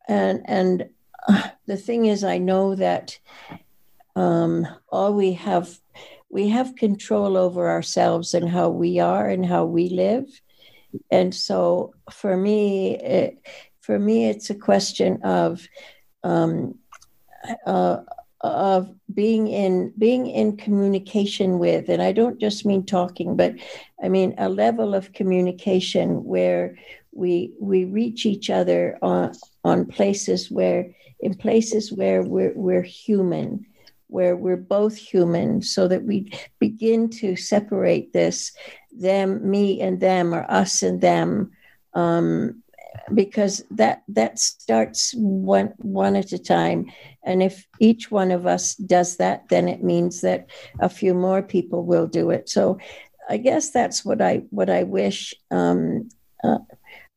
[0.09, 0.88] and and
[1.28, 3.18] uh, the thing is, I know that
[4.16, 5.78] um, all we have
[6.31, 10.26] we have control over ourselves and how we are and how we live,
[11.11, 13.39] and so for me, it,
[13.81, 15.66] for me, it's a question of
[16.24, 16.79] um,
[17.66, 17.99] uh,
[18.41, 23.53] of being in being in communication with and i don't just mean talking but
[24.03, 26.76] i mean a level of communication where
[27.11, 29.33] we we reach each other on
[29.64, 33.66] on places where in places where we're we're human
[34.09, 38.52] where we're both human so that we begin to separate this
[38.90, 41.50] them me and them or us and them
[41.94, 42.62] um,
[43.14, 46.90] because that that starts one one at a time.
[47.22, 50.48] And if each one of us does that then it means that
[50.80, 52.48] a few more people will do it.
[52.48, 52.78] So
[53.28, 56.09] i guess that's what i what i wish um,
[56.42, 56.59] uh,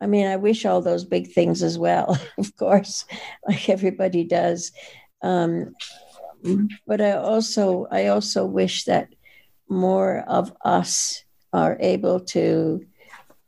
[0.01, 3.05] i mean i wish all those big things as well of course
[3.47, 4.71] like everybody does.
[5.23, 5.75] Um,
[6.87, 9.07] but i also i also wish that
[9.69, 11.23] more of us
[11.53, 12.85] are able to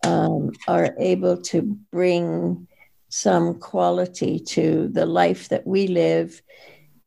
[0.06, 2.68] um, are able to bring
[3.10, 6.42] some quality to the life that we live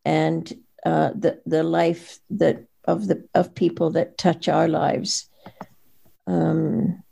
[0.04, 0.52] and
[0.84, 5.28] uh, the the life that of the of people that touch our lives.
[6.26, 7.02] Um,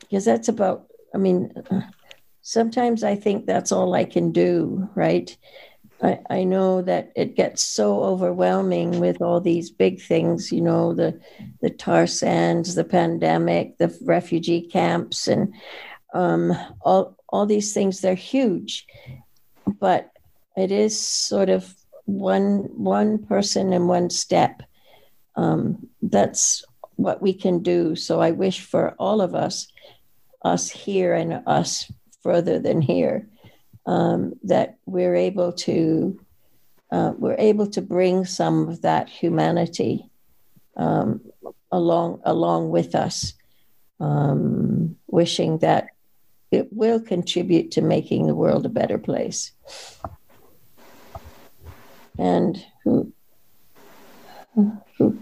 [0.00, 0.86] because that's about.
[1.14, 1.52] I mean,
[2.42, 4.88] sometimes I think that's all I can do.
[4.94, 5.36] Right.
[6.04, 10.92] I, I know that it gets so overwhelming with all these big things, you know,
[10.92, 11.18] the
[11.62, 15.54] the tar sands, the pandemic, the refugee camps, and
[16.12, 16.52] um,
[16.82, 18.00] all all these things.
[18.00, 18.86] They're huge,
[19.80, 20.10] but
[20.56, 21.74] it is sort of
[22.04, 24.62] one one person and one step.
[25.36, 26.64] Um, that's
[26.96, 27.96] what we can do.
[27.96, 29.66] So I wish for all of us,
[30.44, 31.90] us here and us
[32.22, 33.26] further than here,
[33.86, 36.18] um, that we're able to
[36.90, 40.08] uh, we're able to bring some of that humanity
[40.76, 41.20] um,
[41.72, 43.34] along along with us,
[44.00, 45.88] um, wishing that
[46.50, 49.52] it will contribute to making the world a better place.
[52.16, 53.12] And who,
[54.54, 55.18] who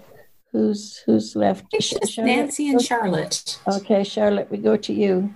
[0.52, 1.64] who's who's left?
[1.72, 3.58] It's Nancy and Charlotte.
[3.66, 5.32] Okay, Charlotte, we go to you.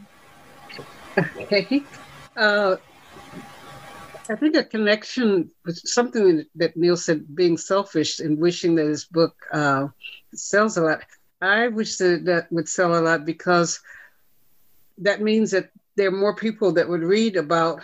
[1.17, 1.83] Okay.
[2.37, 2.77] Uh,
[4.31, 9.05] I think a connection with something that Neil said, being selfish and wishing that his
[9.05, 9.89] book uh,
[10.35, 11.03] sells a lot.
[11.41, 13.81] I wish that that would sell a lot because
[14.99, 17.83] that means that there are more people that would read about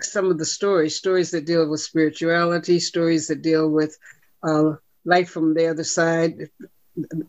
[0.00, 3.96] some of the stories, stories that deal with spirituality, stories that deal with
[4.42, 4.72] uh,
[5.04, 6.48] life from the other side.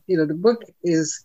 [0.07, 1.23] You know, the book is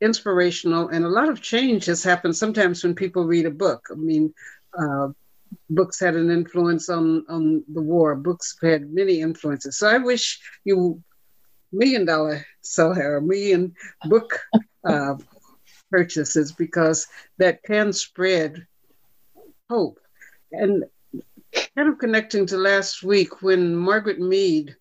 [0.00, 3.86] inspirational, and a lot of change has happened sometimes when people read a book.
[3.90, 4.32] I mean,
[4.78, 5.08] uh,
[5.70, 8.14] books had an influence on on the war.
[8.14, 9.78] Books had many influences.
[9.78, 11.02] So I wish you
[11.72, 13.74] million dollar seller, million
[14.04, 14.40] book
[14.84, 15.14] uh,
[15.90, 17.06] purchases because
[17.38, 18.66] that can spread
[19.68, 19.98] hope.
[20.52, 20.84] And
[21.76, 24.76] kind of connecting to last week when Margaret Mead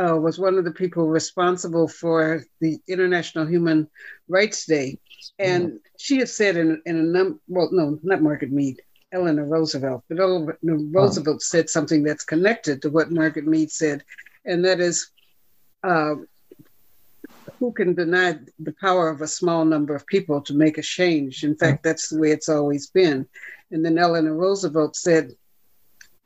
[0.00, 3.88] uh, was one of the people responsible for the International Human
[4.28, 4.98] Rights Day.
[5.38, 5.78] And mm.
[5.98, 8.80] she had said in, in a number, well, no, not Margaret Mead,
[9.12, 14.04] Eleanor Roosevelt, but Eleanor Roosevelt said something that's connected to what Margaret Mead said,
[14.44, 15.10] and that is,
[15.82, 16.16] uh,
[17.58, 21.44] who can deny the power of a small number of people to make a change?
[21.44, 23.26] In fact, that's the way it's always been.
[23.70, 25.32] And then Eleanor Roosevelt said,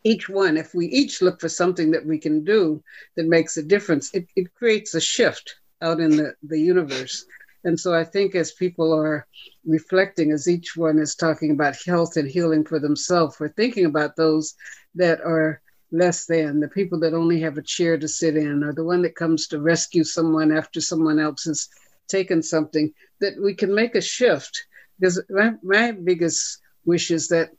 [0.04, 2.82] each one, if we each look for something that we can do
[3.16, 7.24] that makes a difference, it, it creates a shift out in the, the universe.
[7.64, 9.26] And so I think as people are
[9.64, 14.16] reflecting, as each one is talking about health and healing for themselves, we're thinking about
[14.16, 14.54] those
[14.96, 15.60] that are
[15.92, 19.02] less than, the people that only have a chair to sit in, or the one
[19.02, 21.68] that comes to rescue someone after someone else has
[22.08, 24.66] taken something, that we can make a shift.
[24.98, 27.50] Because my, my biggest wish is that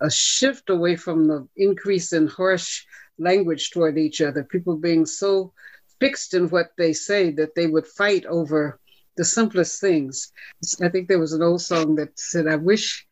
[0.00, 2.84] a shift away from the increase in harsh
[3.18, 5.52] language toward each other, people being so
[5.98, 8.78] fixed in what they say that they would fight over
[9.18, 10.32] the simplest things.
[10.80, 13.06] I think there was an old song that said, I wish,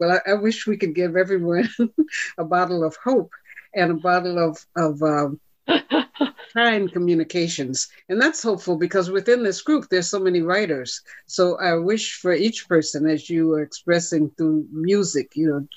[0.00, 1.68] well, I, I wish we could give everyone
[2.38, 3.30] a bottle of hope
[3.72, 5.40] and a bottle of, of um,
[6.52, 7.88] kind communications.
[8.08, 11.00] And that's hopeful because within this group, there's so many writers.
[11.26, 15.68] So I wish for each person, as you were expressing through music, you know,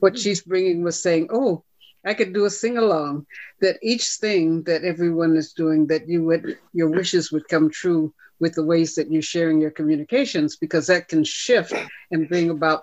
[0.00, 1.62] what she's bringing was saying, oh,
[2.04, 3.26] I could do a sing along.
[3.60, 8.12] That each thing that everyone is doing, that you would, your wishes would come true
[8.42, 11.72] with the ways that you're sharing your communications because that can shift
[12.10, 12.82] and bring about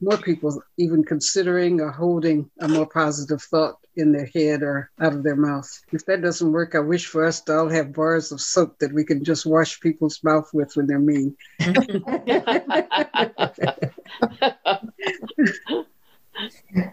[0.00, 5.12] more people even considering or holding a more positive thought in their head or out
[5.12, 5.70] of their mouth.
[5.92, 8.92] If that doesn't work, I wish for us to all have bars of soap that
[8.92, 11.36] we can just wash people's mouth with when they're mean.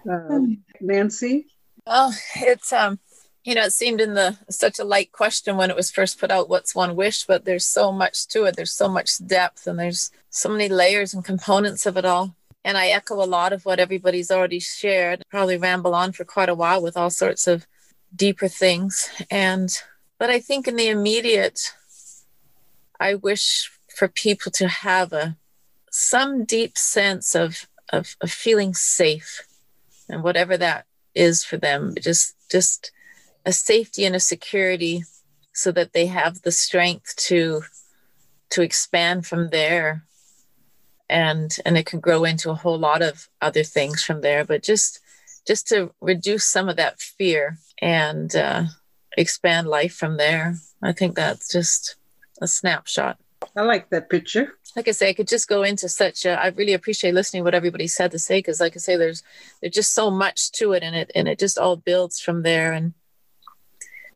[0.07, 0.39] uh,
[0.79, 1.47] Nancy?
[1.87, 2.99] Well, it's um,
[3.43, 6.31] you know, it seemed in the such a light question when it was first put
[6.31, 6.49] out.
[6.49, 7.25] What's one wish?
[7.25, 8.55] But there's so much to it.
[8.55, 12.35] There's so much depth, and there's so many layers and components of it all.
[12.65, 15.23] And I echo a lot of what everybody's already shared.
[15.31, 17.65] Probably ramble on for quite a while with all sorts of
[18.15, 19.09] deeper things.
[19.31, 19.69] And
[20.17, 21.73] but I think in the immediate,
[22.99, 25.37] I wish for people to have a
[25.91, 29.45] some deep sense of of, of feeling safe
[30.07, 30.85] and whatever that
[31.15, 32.91] is for them just just
[33.49, 35.03] a safety and a security
[35.53, 37.63] so that they have the strength to
[38.51, 40.05] to expand from there
[41.09, 44.61] and and it can grow into a whole lot of other things from there but
[44.61, 44.99] just
[45.47, 48.65] just to reduce some of that fear and uh,
[49.17, 51.95] expand life from there i think that's just
[52.43, 53.17] a snapshot
[53.57, 54.53] I like that picture.
[54.75, 56.25] like I say, I could just go into such.
[56.25, 58.95] A, I really appreciate listening to what everybody said to say because, like I say,
[58.95, 59.23] there's
[59.59, 62.73] there's just so much to it, and it and it just all builds from there.
[62.73, 62.93] And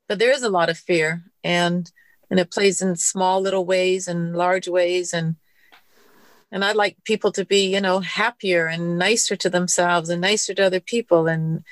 [0.08, 1.92] but there is a lot of fear, and
[2.30, 5.36] and it plays in small little ways and large ways, and
[6.52, 10.54] and I'd like people to be, you know, happier and nicer to themselves and nicer
[10.54, 11.64] to other people, and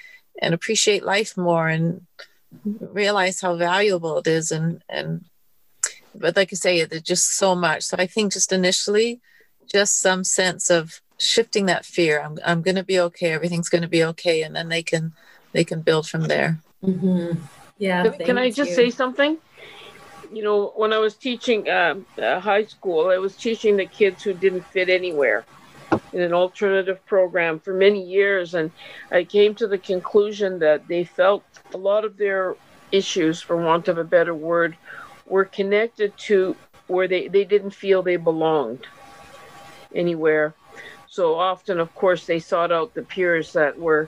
[0.42, 2.06] and appreciate life more and
[2.80, 5.26] realize how valuable it is, and and
[6.16, 7.84] but like I say, there's just so much.
[7.84, 9.22] So I think just initially,
[9.72, 12.22] just some sense of shifting that fear.
[12.22, 13.32] I'm I'm going to be okay.
[13.32, 15.14] Everything's going to be okay, and then they can
[15.54, 16.60] they can build from there.
[16.84, 17.40] Mm-hmm.
[17.82, 18.08] Yeah.
[18.12, 18.76] Can- I just you.
[18.76, 19.38] say something?
[20.32, 24.22] You know, when I was teaching um, uh, high school, I was teaching the kids
[24.22, 25.44] who didn't fit anywhere
[26.14, 28.54] in an alternative program for many years.
[28.54, 28.72] And
[29.12, 32.56] I came to the conclusion that they felt a lot of their
[32.92, 34.78] issues, for want of a better word,
[35.26, 36.56] were connected to
[36.86, 38.86] where they, they didn't feel they belonged
[39.96, 40.54] anywhere.
[41.08, 44.08] So often, of course, they sought out the peers that were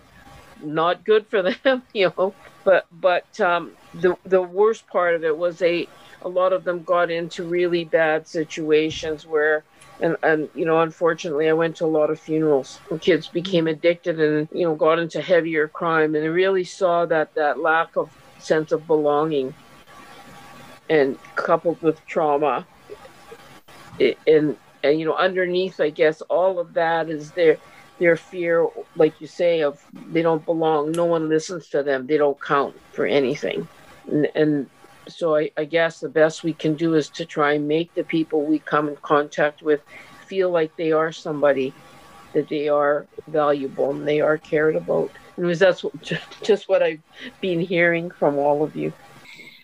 [0.62, 2.36] not good for them, you know.
[2.64, 5.88] But but um, the the worst part of it was they
[6.22, 9.64] a lot of them got into really bad situations where
[10.00, 13.68] and and you know unfortunately I went to a lot of funerals where kids became
[13.68, 17.96] addicted and you know got into heavier crime and I really saw that that lack
[17.98, 18.10] of
[18.40, 19.54] sense of belonging
[20.90, 22.66] and coupled with trauma.
[24.00, 27.58] It, and and you know underneath I guess all of that is their
[28.04, 29.82] their fear like you say of
[30.12, 33.66] they don't belong no one listens to them they don't count for anything.
[34.12, 34.70] And, and
[35.08, 38.04] so I, I guess the best we can do is to try and make the
[38.04, 39.82] people we come in contact with
[40.28, 41.74] feel like they are somebody
[42.34, 45.10] that they are valuable and they are cared about.
[45.38, 45.86] And was that's
[46.42, 47.02] just what i've
[47.40, 48.92] been hearing from all of you.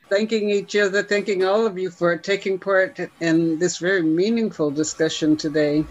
[0.09, 5.35] Thanking each other, thanking all of you for taking part in this very meaningful discussion
[5.35, 5.83] today.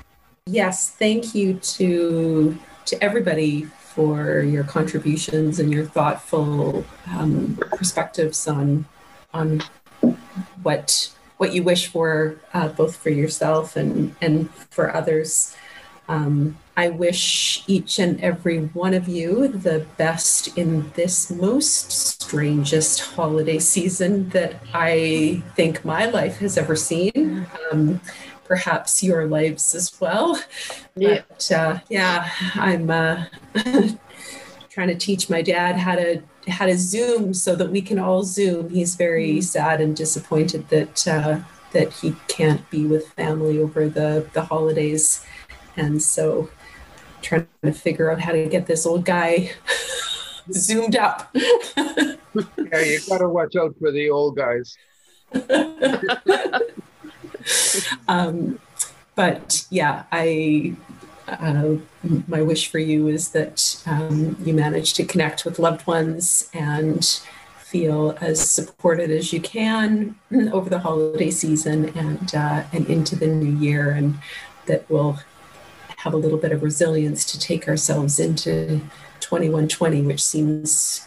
[0.50, 8.86] Yes, thank you to to everybody for your contributions and your thoughtful um, perspectives on
[9.34, 9.62] on
[10.62, 15.54] what what you wish for, uh, both for yourself and and for others.
[16.08, 21.92] Um, I wish each and every one of you the best in this most
[22.22, 27.46] strangest holiday season that I think my life has ever seen.
[27.70, 28.00] Um,
[28.48, 30.40] perhaps your lives as well.
[30.96, 31.20] Yeah.
[31.28, 33.26] But uh, yeah, I'm uh,
[34.70, 38.24] trying to teach my dad how to how to Zoom so that we can all
[38.24, 38.70] Zoom.
[38.70, 41.40] He's very sad and disappointed that uh,
[41.72, 45.24] that he can't be with family over the the holidays,
[45.76, 46.48] and so
[47.20, 49.50] trying to figure out how to get this old guy
[50.52, 51.28] zoomed up.
[51.34, 54.76] Yeah, you got to watch out for the old guys.
[58.08, 58.58] um,
[59.14, 60.76] but yeah, I
[61.26, 61.76] uh,
[62.26, 67.20] my wish for you is that um, you manage to connect with loved ones and
[67.58, 70.14] feel as supported as you can
[70.52, 74.18] over the holiday season and uh, and into the new year, and
[74.66, 75.18] that we'll
[75.98, 78.80] have a little bit of resilience to take ourselves into
[79.20, 81.06] 2120, which seems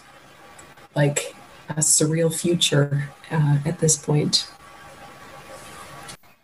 [0.95, 1.35] like
[1.69, 4.51] a surreal future uh, at this point.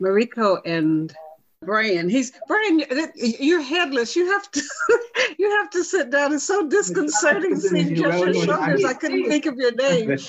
[0.02, 1.14] Mariko and
[1.64, 2.84] Brian, he's Brian.
[3.16, 4.16] You're headless.
[4.16, 4.62] You have to,
[5.40, 6.34] you have to sit down.
[6.34, 8.86] It's so disconcerting seeing just your shoulders.
[8.86, 10.18] I couldn't think of your name.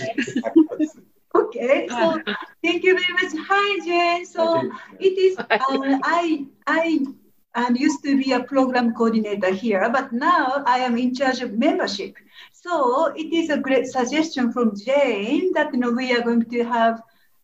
[1.34, 1.48] Okay.
[1.48, 2.20] Okay, so
[2.64, 3.46] thank you very much.
[3.48, 4.26] Hi, Jane.
[4.26, 7.04] So it is, uh, I, I
[7.54, 11.52] and used to be a program coordinator here, but now I am in charge of
[11.58, 12.14] membership.
[12.52, 16.64] So it is a great suggestion from Jane that you know we are going to
[16.64, 17.02] have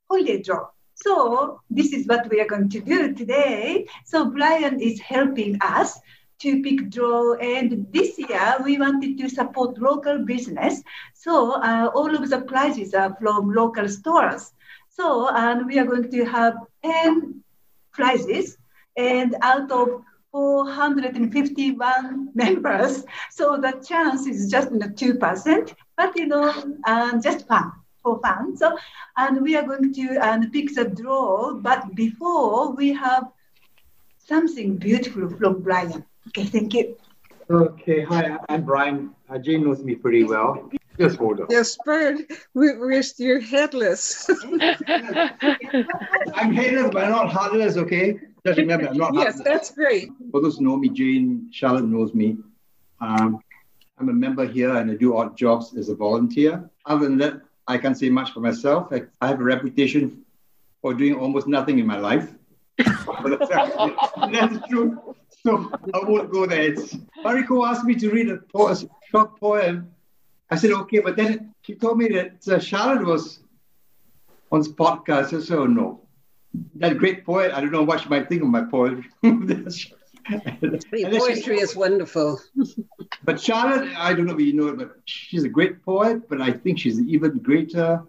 [0.08, 0.68] holiday draw.
[1.04, 3.86] So this is what we are going to do today.
[4.06, 6.00] So Brian is helping us
[6.38, 10.82] to pick draw and this year we wanted to support local business.
[11.12, 14.52] So uh, all of the prizes are from local stores.
[14.88, 17.42] So and we are going to have 10
[17.92, 18.56] prizes
[18.96, 19.88] and out of
[20.32, 26.52] 451 members, so the chance is just you know, 2%, but you know,
[26.86, 27.70] uh, just fun,
[28.04, 28.56] for fun.
[28.56, 28.78] So,
[29.16, 33.32] and we are going to and pick the draw, but before we have
[34.18, 36.04] something beautiful from Brian.
[36.28, 36.96] Okay, thank you.
[37.50, 39.10] Okay, hi, I'm Brian.
[39.28, 40.70] Uh, Jane knows me pretty well.
[40.96, 41.46] Yes, hold on.
[41.50, 42.22] Yes, Bird,
[42.54, 44.30] we, we're you're headless.
[44.88, 48.20] I'm headless, but I'm not heartless, okay?
[48.46, 49.44] Just remember, I'm not yes, heartless.
[49.44, 50.08] that's great.
[50.30, 52.36] For those who know me, Jane, Charlotte knows me.
[53.00, 53.40] Um,
[53.98, 56.70] I'm a member here and I do odd jobs as a volunteer.
[56.86, 58.92] Other than that, I can't say much for myself.
[58.92, 60.24] I, I have a reputation
[60.82, 62.32] for doing almost nothing in my life.
[62.76, 65.14] that's, true.
[65.42, 66.62] So I won't go there.
[66.62, 66.94] It's,
[67.24, 68.76] Mariko asked me to read a, po- a
[69.10, 69.90] short poem.
[70.50, 73.40] I said, okay, but then she told me that uh, Charlotte was
[74.52, 75.36] on this podcast.
[75.36, 76.00] I said, oh, no.
[76.76, 79.04] That great poet, I don't know what she might think of my poetry.
[80.30, 82.40] Poetry is wonderful.
[83.24, 86.42] But Charlotte, I don't know if you know it, but she's a great poet, but
[86.42, 88.02] I think she's an even greater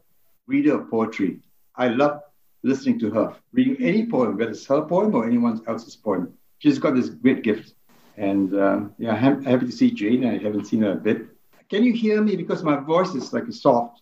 [0.46, 1.40] reader of poetry.
[1.76, 2.22] I love
[2.64, 6.34] listening to her, reading any poem, whether it's her poem or anyone else's poem.
[6.60, 7.76] She's got this great gift.
[8.18, 10.26] And uh, yeah, I'm happy to see Jane.
[10.26, 11.28] I haven't seen her a bit.
[11.70, 12.36] Can you hear me?
[12.36, 14.02] Because my voice is like soft.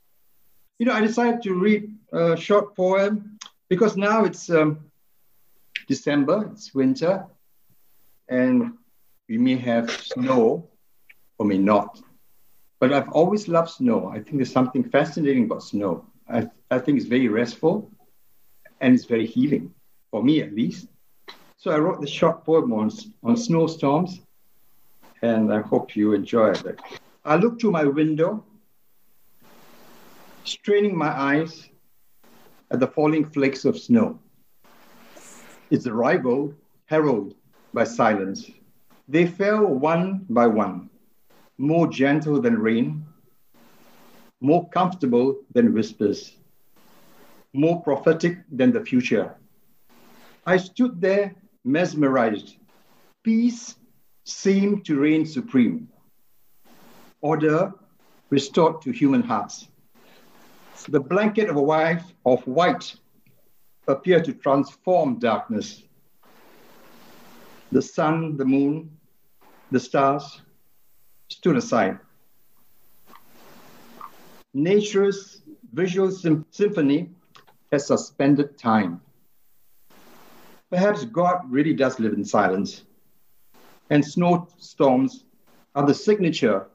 [0.79, 3.37] You know, I decided to read a short poem
[3.69, 4.79] because now it's um,
[5.87, 7.25] December, it's winter,
[8.29, 8.73] and
[9.29, 10.69] we may have snow
[11.37, 12.01] or may not.
[12.79, 14.09] But I've always loved snow.
[14.09, 16.05] I think there's something fascinating about snow.
[16.29, 17.89] I, I think it's very restful
[18.81, 19.73] and it's very healing,
[20.11, 20.87] for me at least.
[21.57, 22.91] So I wrote this short poem on,
[23.23, 24.19] on snowstorms,
[25.21, 26.79] and I hope you enjoy it.
[27.23, 28.43] I look through my window,
[30.43, 31.69] straining my eyes
[32.69, 34.19] at the falling flakes of snow.
[35.69, 36.53] Its arrival
[36.85, 37.35] heralded
[37.73, 38.49] by silence.
[39.07, 40.89] They fell one by one,
[41.57, 43.05] more gentle than rain,
[44.41, 46.37] more comfortable than whispers,
[47.53, 49.35] more prophetic than the future.
[50.45, 52.57] I stood there mesmerized.
[53.23, 53.75] Peace
[54.25, 55.87] seemed to reign supreme.
[57.21, 57.73] Order
[58.29, 59.67] restored to human hearts.
[60.89, 62.95] The blanket of a wife of white
[63.87, 65.83] appeared to transform darkness.
[67.73, 68.95] The sun, the moon,
[69.71, 70.43] the stars
[71.31, 71.97] stood aside.
[74.53, 75.41] Nature's
[75.73, 77.09] visual sym- symphony
[77.71, 79.01] has suspended time.
[80.69, 82.83] Perhaps God really does live in silence,
[83.89, 85.25] and snowstorms
[85.73, 86.67] are the signature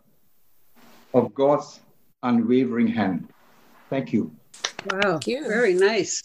[1.14, 1.78] of God's
[2.24, 3.28] unwavering hand.
[3.88, 4.32] Thank you.
[4.84, 5.46] Wow, Thank you.
[5.46, 6.20] very nice.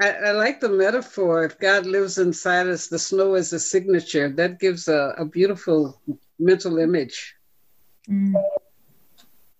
[0.00, 1.44] I, I like the metaphor.
[1.44, 4.28] If God lives inside us, the snow is a signature.
[4.30, 6.00] That gives a, a beautiful
[6.38, 7.34] mental image.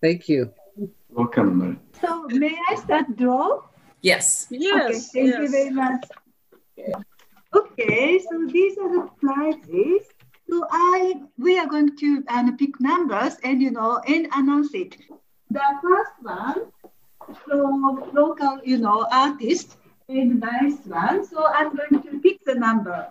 [0.01, 0.51] Thank you.
[1.09, 1.79] Welcome.
[2.01, 3.61] So may I start draw?
[4.01, 4.47] Yes.
[4.51, 6.03] Okay, thank you very much.
[7.55, 10.07] Okay, so these are the prizes.
[10.49, 14.97] So I we are going to um, pick numbers and you know and announce it.
[15.51, 16.71] The first one
[17.45, 19.77] from local, you know, artist
[20.09, 21.25] and nice one.
[21.25, 23.07] So I'm going to pick the number.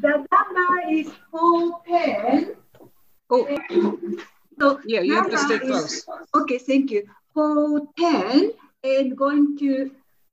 [0.00, 2.56] The number is four ten.
[3.30, 3.46] Oh,
[4.58, 6.06] so yeah, you have to stay is- close.
[6.34, 7.06] Okay, thank you.
[7.32, 9.90] Four ten and going to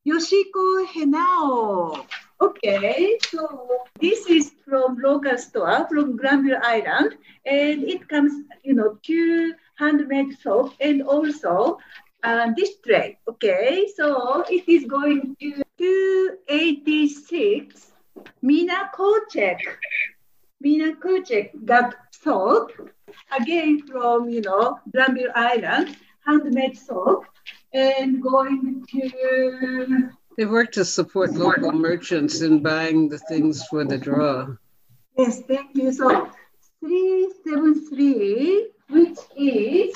[0.08, 2.06] Yoshiko Henao.
[2.42, 8.34] Okay, so this is from local store from Granville Island, and it comes,
[8.64, 11.78] you know, two handmade soap and also
[12.24, 13.18] uh, this tray.
[13.28, 17.92] Okay, so it is going to 286
[18.42, 19.60] Mina Kocek.
[20.60, 22.72] Mina Kocek got soap
[23.40, 25.96] again from, you know, Granville Island,
[26.26, 27.26] handmade soap,
[27.74, 33.98] and going to They work to support local merchants in buying the things for the
[33.98, 34.48] draw.
[35.18, 35.92] Yes, thank you.
[35.92, 36.30] So
[36.82, 39.96] 373, which is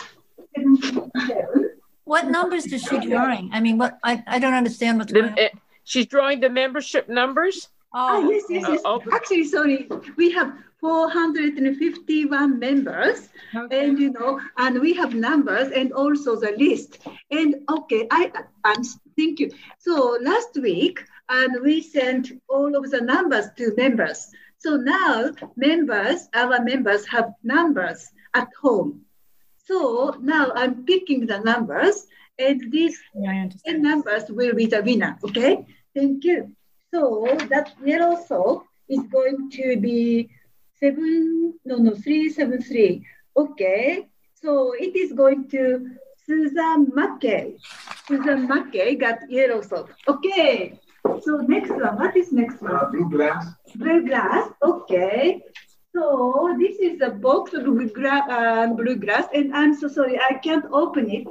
[0.55, 1.74] 77,
[2.06, 3.49] what numbers is she drawing?
[3.51, 5.36] I mean, what I, I don't understand what's going on.
[5.36, 5.49] The, eh,
[5.84, 7.68] she's drawing the membership numbers.
[7.93, 8.82] Oh yes, yes, yes.
[8.86, 9.01] Uh, oh.
[9.12, 9.88] Actually, sorry,
[10.18, 16.99] we have 451 members, and you know, and we have numbers and also the list.
[17.32, 18.32] And okay, I,
[18.64, 18.84] I'm
[19.18, 19.49] thank you.
[19.80, 24.30] So last week, and we sent all of the numbers to members.
[24.58, 29.05] So now members, our members have numbers at home.
[29.66, 32.05] So now I'm picking the numbers,
[32.38, 35.18] and these Yeah, 10 numbers will be the winner.
[35.24, 36.55] Okay, thank you.
[36.93, 40.30] So that yellow soap is going to be
[40.80, 43.05] seven, no, no, three, seven, three.
[43.36, 45.89] Okay, so it is going to
[46.26, 47.57] Susan Mackey.
[48.07, 49.89] Susan Mackey got yellow soap.
[50.07, 50.80] Okay,
[51.22, 52.76] so next one, what is next one?
[52.76, 53.45] Uh, blue glass.
[53.76, 55.41] Blue glass, okay.
[55.96, 60.20] So this is a box of blue, gra- uh, blue glass, and I'm so sorry,
[60.20, 61.26] I can't open it.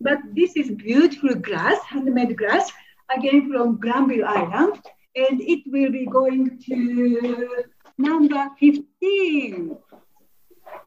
[0.00, 2.72] But this is beautiful grass, handmade glass,
[3.14, 4.80] again from Granville Island,
[5.16, 7.64] and it will be going to
[7.98, 9.76] number 15.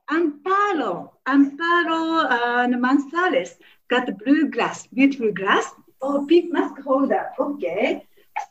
[0.10, 3.58] Amparo, Amparo and Manzales
[3.92, 5.68] got blue glass, beautiful grass.
[6.02, 8.08] Oh, pink mask holder, okay.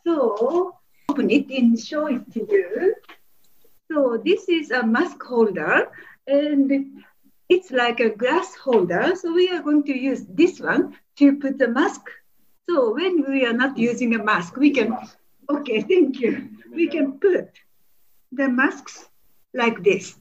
[0.07, 0.77] So
[1.09, 2.95] open it and show it to you.
[3.91, 5.91] So this is a mask holder
[6.27, 7.03] and
[7.49, 9.15] it's like a glass holder.
[9.17, 12.03] So we are going to use this one to put the mask.
[12.69, 14.97] So when we are not using a mask, we can,
[15.49, 16.51] okay, thank you.
[16.73, 17.51] We can put
[18.31, 19.07] the masks
[19.55, 20.15] like this.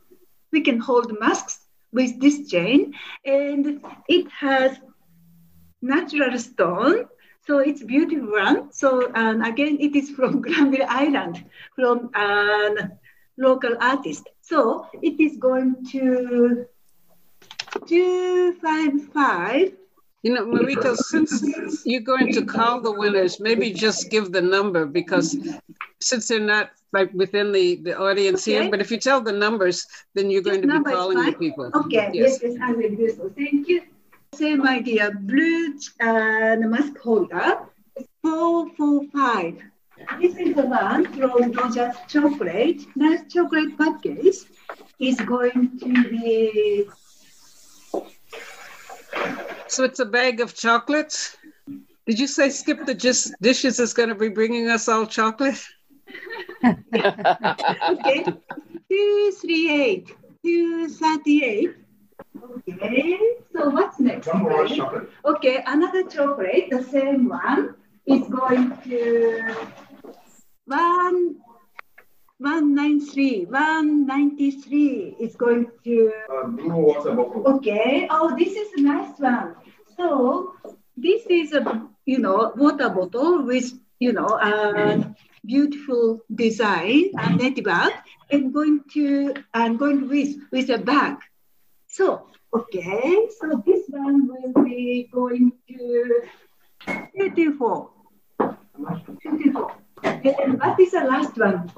[0.53, 1.59] We can hold masks
[1.91, 2.93] with this chain
[3.25, 4.77] and it has
[5.81, 7.05] natural stone.
[7.45, 8.71] So it's beautiful one.
[8.71, 11.43] So and again, it is from Granville Island,
[11.75, 12.97] from an
[13.37, 14.27] local artist.
[14.41, 16.65] So it is going to
[17.87, 19.73] two five five.
[20.23, 24.85] You know, Mariko, since you're going to call the winners, maybe just give the number
[24.85, 25.37] because
[26.01, 29.85] since they're not like within the, the audience here, but if you tell the numbers,
[30.15, 31.71] then you're going to be calling the people.
[31.73, 33.31] Okay, yes, yes, I will do so.
[33.37, 33.83] Thank you.
[34.33, 37.59] Same idea, blue uh, and mask holder,
[38.21, 39.61] four, four, five.
[40.21, 42.81] This is the one from Rogers Chocolate.
[42.95, 44.37] Nice chocolate package
[44.99, 46.87] is going to be
[49.67, 51.37] So it's a bag of chocolates?
[52.05, 55.61] Did you say Skip the just Dishes is going to be bringing us all chocolate?
[56.63, 58.23] okay.
[58.89, 61.75] Two, three, eight, two, thirty-eight.
[62.69, 63.19] Okay.
[63.51, 64.27] So what's next?
[64.27, 65.09] One more chocolate.
[65.25, 67.75] Okay, another chocolate, the same one,
[68.05, 69.55] is going to
[70.67, 71.37] one
[72.39, 77.47] one nine three, one ninety three is going to Uh, blue water bottle.
[77.55, 78.07] okay.
[78.11, 79.55] Oh, this is a nice one.
[79.95, 80.53] So
[80.95, 85.15] this is a you know water bottle with you know a
[85.45, 87.93] beautiful design, a net bag,
[88.29, 91.17] and going to and going with with a bag.
[91.87, 96.21] So okay, so this one will be going to
[97.15, 97.89] 24.
[99.23, 99.71] 24.
[100.03, 101.71] And what is the last one?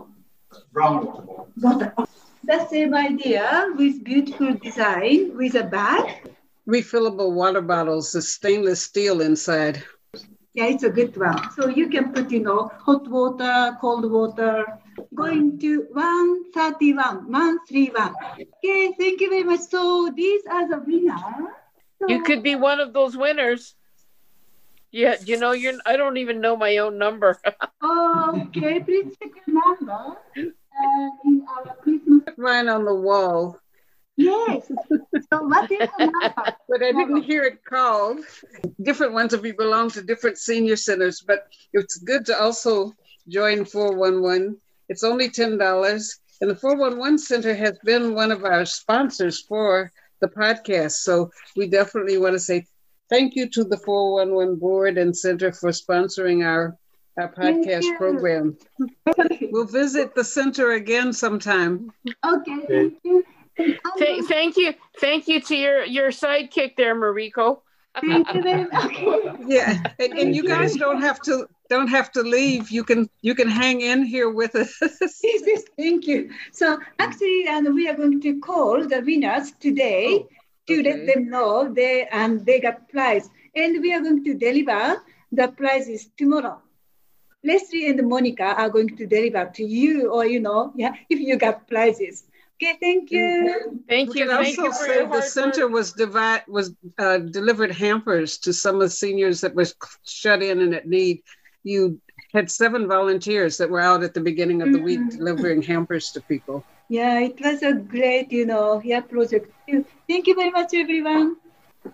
[0.71, 2.07] Brown water bottle.
[2.43, 6.29] The same idea with beautiful design with a bag.
[6.67, 9.83] Refillable water bottles, the stainless steel inside.
[10.53, 11.51] Yeah, it's a good one.
[11.51, 14.65] So you can put, you know, hot water, cold water.
[15.15, 18.15] Going to 131, 131.
[18.33, 19.61] Okay, thank you very much.
[19.61, 21.21] So these are the winners.
[22.07, 23.75] You could be one of those winners.
[24.91, 25.73] Yeah, you know, you're.
[25.85, 27.37] I don't even know my own number.
[27.83, 30.17] Okay, please check your number.
[30.37, 32.23] Uh, in our Christmas.
[32.37, 33.57] Mine on the wall,
[34.17, 34.67] Yes.
[35.31, 36.53] So what is the number?
[36.67, 38.19] but I didn't hear it called.
[38.81, 42.93] Different ones if you belong to different senior centers, but it's good to also
[43.29, 44.57] join 411.
[44.89, 46.19] It's only $10.
[46.41, 50.93] And the 411 Center has been one of our sponsors for the podcast.
[51.03, 52.65] So we definitely want to say
[53.09, 56.77] thank you to the 411 board and center for sponsoring our,
[57.17, 58.57] our podcast program.
[59.51, 61.91] We'll visit the center again sometime.
[62.25, 63.23] Okay, thank you.
[63.57, 67.61] Th- thank you, thank you to your your sidekick there, Mariko.
[67.99, 68.95] Thank you very much.
[69.01, 69.43] Okay.
[69.47, 72.69] Yeah, and, and you guys don't have to don't have to leave.
[72.69, 74.77] You can you can hang in here with us.
[74.81, 76.29] Yes, yes, thank you.
[76.51, 80.29] So actually, and we are going to call the winners today oh.
[80.69, 80.89] To okay.
[80.89, 85.01] let them know they and they got prize, and we are going to deliver
[85.31, 86.61] the prizes tomorrow.
[87.43, 91.37] Leslie and Monica are going to deliver to you, or you know, yeah, if you
[91.37, 92.23] got prizes.
[92.61, 93.81] Okay, thank you.
[93.89, 94.25] Thank We you.
[94.25, 95.73] could Thank also you for say the center work.
[95.73, 100.61] was divide was uh, delivered hampers to some of the seniors that was shut in
[100.61, 101.23] and at need.
[101.63, 101.99] You
[102.33, 105.17] had seven volunteers that were out at the beginning of the week Mm-hmm.
[105.17, 106.67] delivering hampers to people.
[106.89, 109.53] Yeah, it was a great, you know, yeah, project.
[110.07, 111.37] Thank you very much, everyone.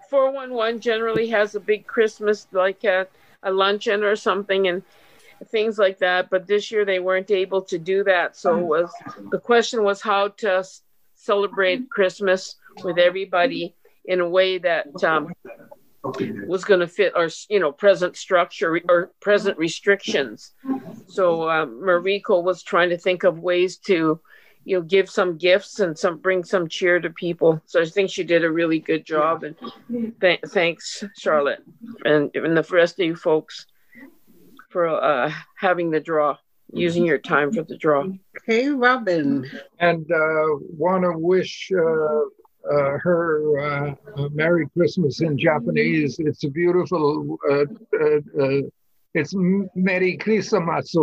[0.10, 3.08] 411 generally has a big Christmas, like a,
[3.44, 4.82] a luncheon or something, and
[5.50, 6.30] things like that.
[6.30, 8.38] But this year they weren't able to do that.
[8.38, 8.90] So was
[9.32, 10.66] the question was how to
[11.16, 13.76] celebrate Christmas with everybody
[14.06, 15.34] in a way that um,
[16.48, 20.54] was going to fit our, you know, present structure or present restrictions.
[21.08, 24.20] So um, Mariko was trying to think of ways to,
[24.66, 27.62] you know, give some gifts and some bring some cheer to people.
[27.66, 29.44] So I think she did a really good job.
[29.44, 29.56] And
[30.20, 31.64] th- thanks, Charlotte,
[32.04, 33.68] and, and the rest of you folks
[34.70, 36.38] for uh, having the draw,
[36.74, 38.06] using your time for the draw.
[38.46, 39.50] Hey, Robin.
[39.80, 42.22] And uh, want to wish uh,
[42.74, 43.96] uh, her uh,
[44.32, 46.18] Merry Christmas in Japanese.
[46.18, 47.66] It's a beautiful, uh,
[48.02, 48.62] uh, uh,
[49.14, 49.34] it's
[49.76, 50.96] Merry Christmas.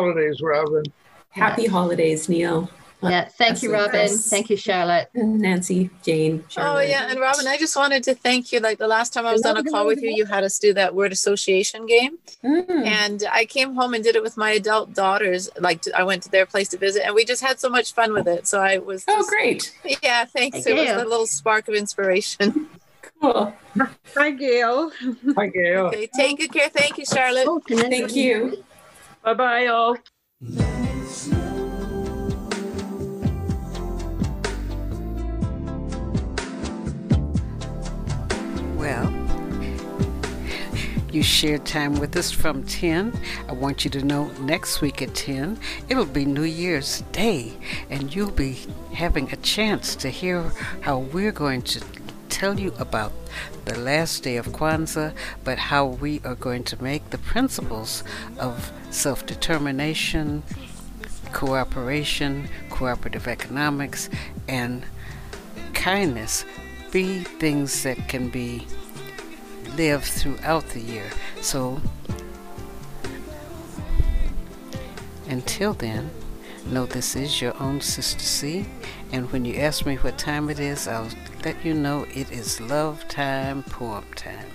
[0.00, 0.84] Holidays, Robin.
[1.30, 2.70] Happy holidays, Neil.
[3.02, 3.98] Yeah, thank you, Absolutely.
[4.00, 4.18] Robin.
[4.18, 5.10] Thank you, Charlotte.
[5.14, 6.44] Nancy, Jane.
[6.58, 8.60] Oh yeah, and Robin, I just wanted to thank you.
[8.60, 10.72] Like the last time I was on a call with you, you had us do
[10.74, 12.84] that word association game, Mm.
[12.86, 15.50] and I came home and did it with my adult daughters.
[15.58, 18.12] Like I went to their place to visit, and we just had so much fun
[18.12, 18.46] with it.
[18.46, 19.04] So I was.
[19.08, 19.74] Oh, great.
[20.04, 20.62] Yeah, thanks.
[20.62, 22.68] Thank it was a little spark of inspiration.
[23.22, 23.52] Cool.
[24.16, 24.90] Hi, Gail.
[25.36, 25.86] Hi, Gail.
[25.88, 26.70] Okay, take good care.
[26.70, 27.44] Thank you, Charlotte.
[27.46, 28.64] Oh, can I- Thank you.
[29.22, 29.96] Bye bye, all.
[38.76, 39.12] Well,
[41.12, 43.12] you shared time with us from 10.
[43.46, 45.58] I want you to know next week at 10,
[45.90, 47.52] it'll be New Year's Day,
[47.90, 48.58] and you'll be
[48.94, 50.50] having a chance to hear
[50.80, 51.80] how we're going to
[52.30, 53.12] tell you about
[53.64, 55.12] the last day of Kwanzaa,
[55.44, 58.02] but how we are going to make the principles
[58.38, 60.42] of self determination,
[61.32, 64.08] cooperation, cooperative economics,
[64.48, 64.84] and
[65.74, 66.44] kindness
[66.90, 68.66] be things that can be
[69.76, 71.10] lived throughout the year.
[71.40, 71.80] So
[75.28, 76.10] until then,
[76.66, 78.66] know this is your own Sister C,
[79.12, 81.08] and when you ask me what time it is, I'll
[81.44, 84.46] let you know it is love time, poem time.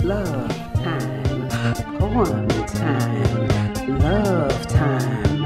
[0.00, 1.48] Love time,
[1.98, 5.44] poem time, love time,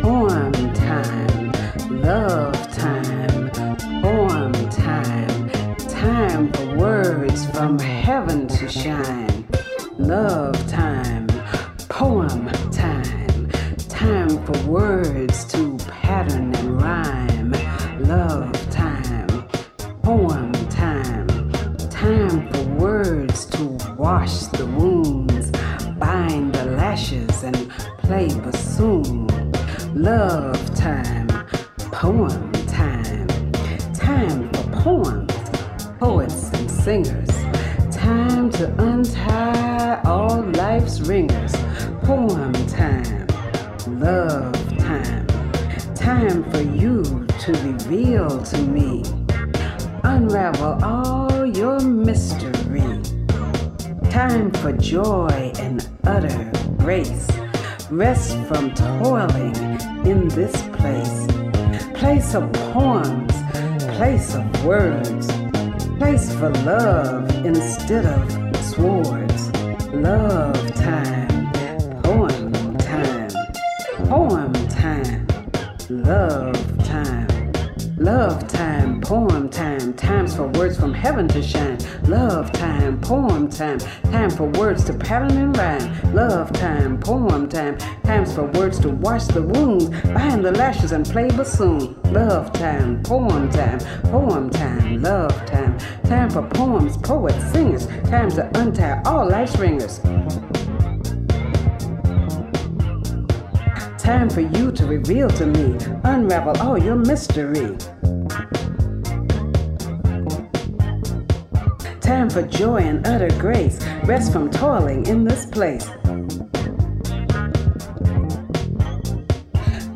[0.00, 1.52] poem time,
[2.00, 3.50] love time,
[4.02, 5.50] poem time,
[5.88, 9.46] time for words from heaven to shine.
[9.98, 11.26] Love time,
[11.88, 13.48] poem time,
[13.88, 17.31] time for words to pattern and rhyme.
[18.18, 19.48] Love time,
[20.02, 21.26] poem time,
[21.88, 23.64] time for words to
[23.96, 25.50] wash the wounds,
[25.98, 29.26] bind the lashes, and play bassoon.
[29.94, 31.26] Love time,
[31.90, 33.26] poem time,
[33.94, 35.32] time for poems,
[35.98, 37.30] poets and singers.
[37.96, 41.54] Time to untie all life's ringers.
[42.02, 43.26] Poem time,
[43.86, 45.26] love time,
[45.94, 46.60] time for
[47.42, 49.02] to reveal to me.
[50.04, 53.02] Unravel all your mystery.
[54.10, 57.26] Time for joy and utter grace.
[57.90, 59.56] Rest from toiling
[60.06, 61.26] in this place.
[61.94, 63.32] Place of poems,
[63.96, 65.26] place of words.
[65.98, 69.50] Place for love instead of swords.
[69.88, 71.50] Love time,
[72.04, 73.30] poem time,
[74.06, 75.26] poem time,
[75.90, 76.41] love.
[78.22, 81.76] Love time, poem time, times for words from heaven to shine.
[82.04, 83.80] Love time, poem time,
[84.12, 86.14] time for words to pattern and rhyme.
[86.14, 91.04] Love time, poem time, times for words to wash the wounds, bind the lashes and
[91.04, 92.00] play bassoon.
[92.12, 98.48] Love time, poem time, poem time, love time, time for poems, poets, singers, times to
[98.56, 99.98] untie all life's ringers.
[104.02, 107.76] Time for you to reveal to me, unravel all your mystery.
[112.00, 115.88] Time for joy and utter grace, rest from toiling in this place.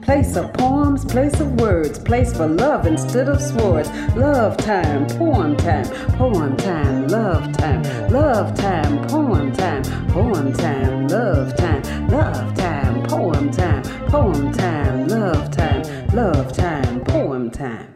[0.03, 3.91] Place of poems, place of words, place for love instead of swords.
[4.15, 7.83] Love time, poem time, poem time, love time,
[8.13, 13.51] love time, poem time, poem time, love time, love time, poem
[14.09, 15.83] Poem time, love time,
[16.15, 17.96] love time, poem time.